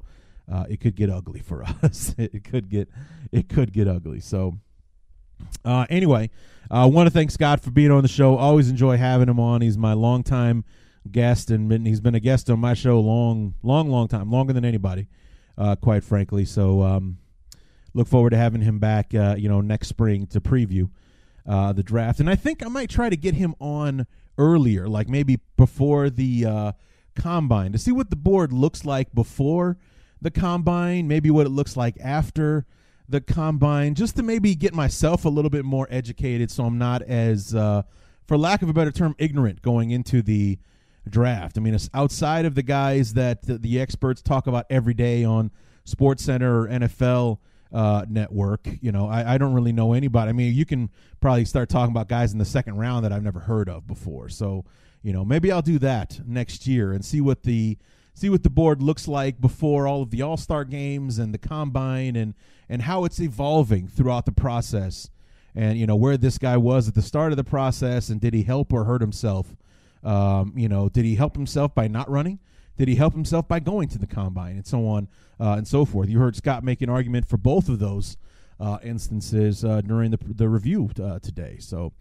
[0.52, 2.14] uh, it could get ugly for us.
[2.18, 2.90] it could get
[3.32, 4.20] it could get ugly.
[4.20, 4.58] So
[5.64, 6.30] uh, anyway,
[6.70, 8.38] I uh, want to thank Scott for being on the show.
[8.38, 9.62] Always enjoy having him on.
[9.62, 10.64] He's my longtime
[11.10, 14.66] guest, and he's been a guest on my show long, long, long time, longer than
[14.66, 15.08] anybody,
[15.58, 16.46] uh, quite frankly.
[16.46, 17.18] So um,
[17.94, 19.14] look forward to having him back.
[19.14, 20.90] Uh, you know, next spring to preview
[21.48, 24.06] uh, the draft, and I think I might try to get him on
[24.38, 26.72] earlier, like maybe before the uh,
[27.16, 29.78] combine, to see what the board looks like before
[30.22, 32.66] the combine, maybe what it looks like after
[33.10, 37.02] the combine, just to maybe get myself a little bit more educated so I'm not
[37.02, 37.84] as, uh,
[38.28, 40.60] for lack of a better term, ignorant going into the
[41.10, 41.58] draft.
[41.58, 45.24] I mean, it's outside of the guys that the, the experts talk about every day
[45.24, 45.52] on
[45.84, 47.40] Sports Center or NFL
[47.74, 48.68] uh, network.
[48.82, 50.30] You know, I, I don't really know anybody.
[50.30, 50.90] I mean, you can
[51.20, 54.30] probably start talking about guys in the second round that I've never heard of before.
[54.30, 54.66] So,
[55.02, 57.78] You know, maybe I'll do that next year and see what the
[58.22, 61.40] see what the board looks like before all of the All Star games and the
[61.40, 62.36] combine and
[62.70, 65.10] and how it's evolving throughout the process.
[65.56, 68.34] And you know where this guy was at the start of the process, and did
[68.34, 69.56] he help or hurt himself?
[70.04, 72.40] Um, you know, did he help himself by not running?
[72.78, 75.08] Did he help himself by going to the combine and so on
[75.40, 76.08] uh, and so forth?
[76.08, 78.18] You heard Scott make an argument for both of those
[78.60, 81.58] uh, instances uh, during the the review uh, today.
[81.60, 81.92] So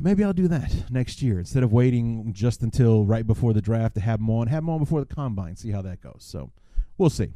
[0.00, 3.94] maybe I'll do that next year instead of waiting just until right before the draft
[3.96, 4.48] to have them on.
[4.48, 5.56] Have them on before the combine.
[5.56, 6.18] See how that goes.
[6.20, 6.50] So
[6.98, 7.32] we'll see.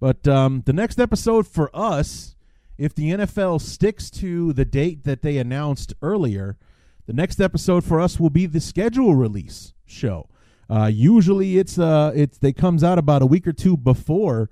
[0.00, 2.36] But um, the next episode for us,
[2.78, 6.56] if the NFL sticks to the date that they announced earlier,
[7.06, 10.28] the next episode for us will be the schedule release show.
[10.70, 14.48] Uh, usually, it's uh, it's they comes out about a week or two before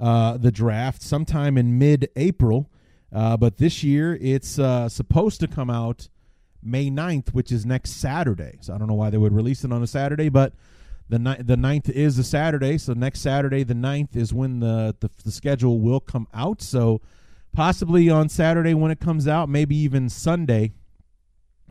[0.00, 2.70] uh, the draft, sometime in mid-April.
[3.12, 6.08] Uh, but this year, it's uh, supposed to come out
[6.66, 8.58] May 9th, which is next Saturday.
[8.60, 10.52] So I don't know why they would release it on a Saturday, but
[11.08, 12.78] the ni- the 9th is a Saturday.
[12.78, 16.60] So next Saturday, the 9th, is when the, the the schedule will come out.
[16.60, 17.00] So
[17.52, 20.72] possibly on Saturday when it comes out, maybe even Sunday.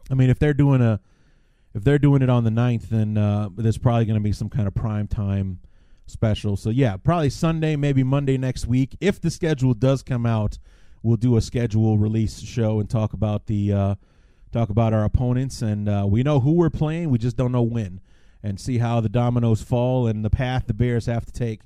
[0.10, 1.00] I mean, if they're doing a
[1.74, 4.50] if they're doing it on the 9th, then uh, there's probably going to be some
[4.50, 5.60] kind of prime time
[6.08, 6.56] special.
[6.56, 8.96] So yeah, probably Sunday, maybe Monday next week.
[9.02, 10.58] If the schedule does come out,
[11.04, 13.96] we'll do a schedule release show and talk about the uh,
[14.52, 17.10] talk about our opponents and uh, we know who we're playing.
[17.10, 18.02] We just don't know when,
[18.44, 21.62] and see how the dominoes fall and the path the Bears have to take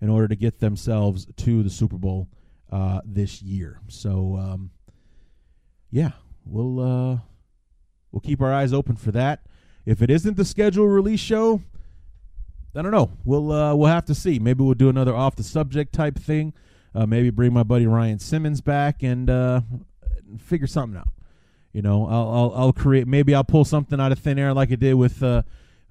[0.00, 2.28] in order to get themselves to the Super Bowl
[2.70, 3.80] uh, this year.
[3.88, 4.70] So um,
[5.90, 6.10] yeah,
[6.44, 7.18] we'll uh,
[8.10, 9.46] we'll keep our eyes open for that.
[9.86, 11.60] If it isn't the schedule release show,
[12.76, 13.12] I don't know.
[13.24, 14.38] We'll uh, we'll have to see.
[14.38, 16.52] Maybe we'll do another off the subject type thing.
[16.94, 19.60] Uh, maybe bring my buddy Ryan Simmons back and uh,
[20.38, 21.08] figure something out.
[21.74, 23.06] You know, I'll, I'll I'll create.
[23.06, 25.42] Maybe I'll pull something out of thin air like I did with uh,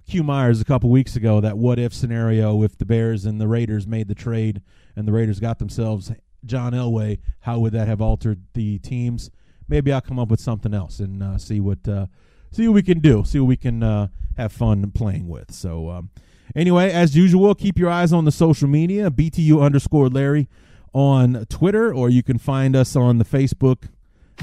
[0.08, 1.42] Q Myers a couple weeks ago.
[1.42, 4.62] That what if scenario if the Bears and the Raiders made the trade
[4.96, 6.10] and the Raiders got themselves
[6.46, 7.20] John Elway.
[7.42, 9.30] How would that have altered the teams?
[9.68, 12.08] Maybe I'll come up with something else and uh, see what uh,
[12.50, 13.26] see what we can do.
[13.26, 14.08] See what we can uh,
[14.38, 15.54] have fun playing with.
[15.54, 15.90] So.
[15.90, 16.10] Um,
[16.56, 20.48] Anyway, as usual, keep your eyes on the social media, BTU underscore Larry
[20.94, 23.88] on Twitter, or you can find us on the Facebook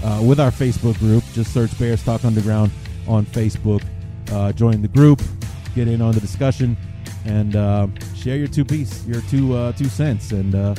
[0.02, 1.24] uh, with our Facebook group.
[1.32, 2.70] Just search Bears Talk Underground
[3.06, 3.82] on Facebook.
[4.30, 5.20] Uh, join the group,
[5.74, 6.76] get in on the discussion,
[7.24, 10.74] and uh, share your two piece, your two uh, two cents, and uh,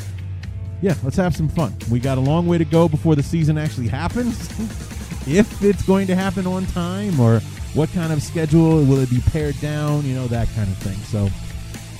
[0.82, 1.76] yeah, let's have some fun.
[1.90, 4.50] We got a long way to go before the season actually happens.
[5.28, 7.40] if it's going to happen on time, or
[7.74, 10.06] what kind of schedule will it be pared down?
[10.06, 10.98] You know that kind of thing.
[11.04, 11.30] So,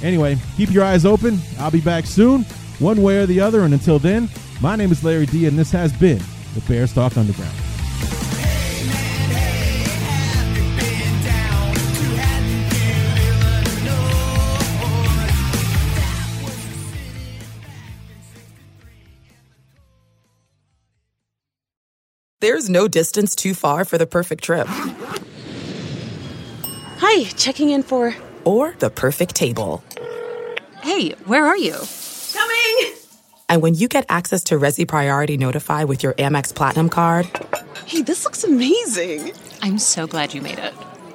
[0.06, 1.40] anyway, keep your eyes open.
[1.60, 2.44] I'll be back soon,
[2.80, 3.62] one way or the other.
[3.62, 4.30] And until then,
[4.62, 6.22] my name is Larry D, and this has been
[6.54, 7.56] the Bears Talk Underground.
[22.42, 24.66] There's no distance too far for the perfect trip.
[26.98, 28.16] Hi, checking in for.
[28.46, 29.84] Or the perfect table.
[30.82, 31.76] Hey, where are you?
[33.52, 33.56] Coming!
[33.56, 37.30] And when you get access to Resy Priority Notify with your Amex Platinum card
[37.86, 39.34] Hey, this looks amazing.
[39.62, 40.74] I'm so glad you made it.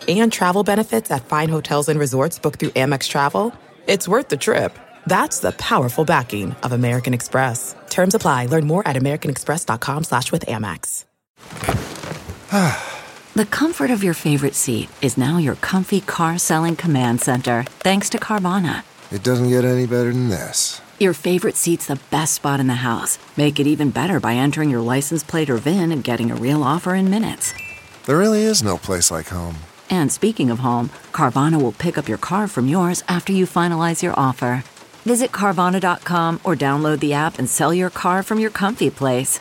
[0.09, 3.55] and travel benefits at fine hotels and resorts booked through Amex Travel,
[3.87, 4.79] it's worth the trip.
[5.07, 7.75] That's the powerful backing of American Express.
[7.89, 8.47] Terms apply.
[8.47, 11.05] Learn more at americanexpress.com slash with Amex.
[13.37, 18.09] The comfort of your favorite seat is now your comfy car selling command center, thanks
[18.11, 18.83] to Carvana.
[19.13, 20.81] It doesn't get any better than this.
[20.99, 23.19] Your favorite seat's the best spot in the house.
[23.37, 26.63] Make it even better by entering your license plate or VIN and getting a real
[26.63, 27.53] offer in minutes.
[28.07, 29.57] There really is no place like home.
[29.91, 34.03] And speaking of home, Carvana will pick up your car from yours after you finalize
[34.03, 34.65] your offer.
[35.05, 39.39] Visit Carvana.com or download the app and sell your car from your comfy place.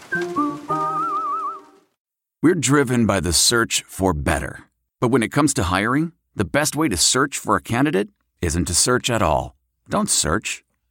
[2.44, 4.65] We're driven by the search for better.
[4.99, 8.10] But when it comes to hiring, the best way to search for a candidate
[8.41, 9.56] isn't to search at all.
[9.90, 10.64] Don't search,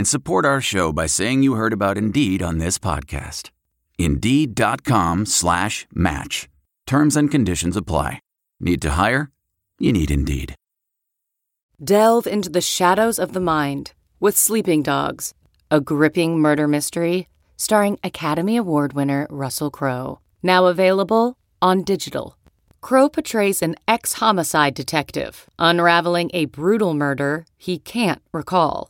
[0.00, 3.50] and support our show by saying you heard about Indeed on this podcast.
[3.98, 6.48] Indeed.com slash match.
[6.86, 8.20] Terms and conditions apply.
[8.58, 9.30] Need to hire?
[9.78, 10.54] You need Indeed.
[11.84, 15.34] Delve into the shadows of the mind with Sleeping Dogs,
[15.70, 17.28] a gripping murder mystery
[17.58, 20.18] starring Academy Award winner Russell Crowe.
[20.42, 22.38] Now available on digital.
[22.80, 28.89] Crowe portrays an ex homicide detective unraveling a brutal murder he can't recall.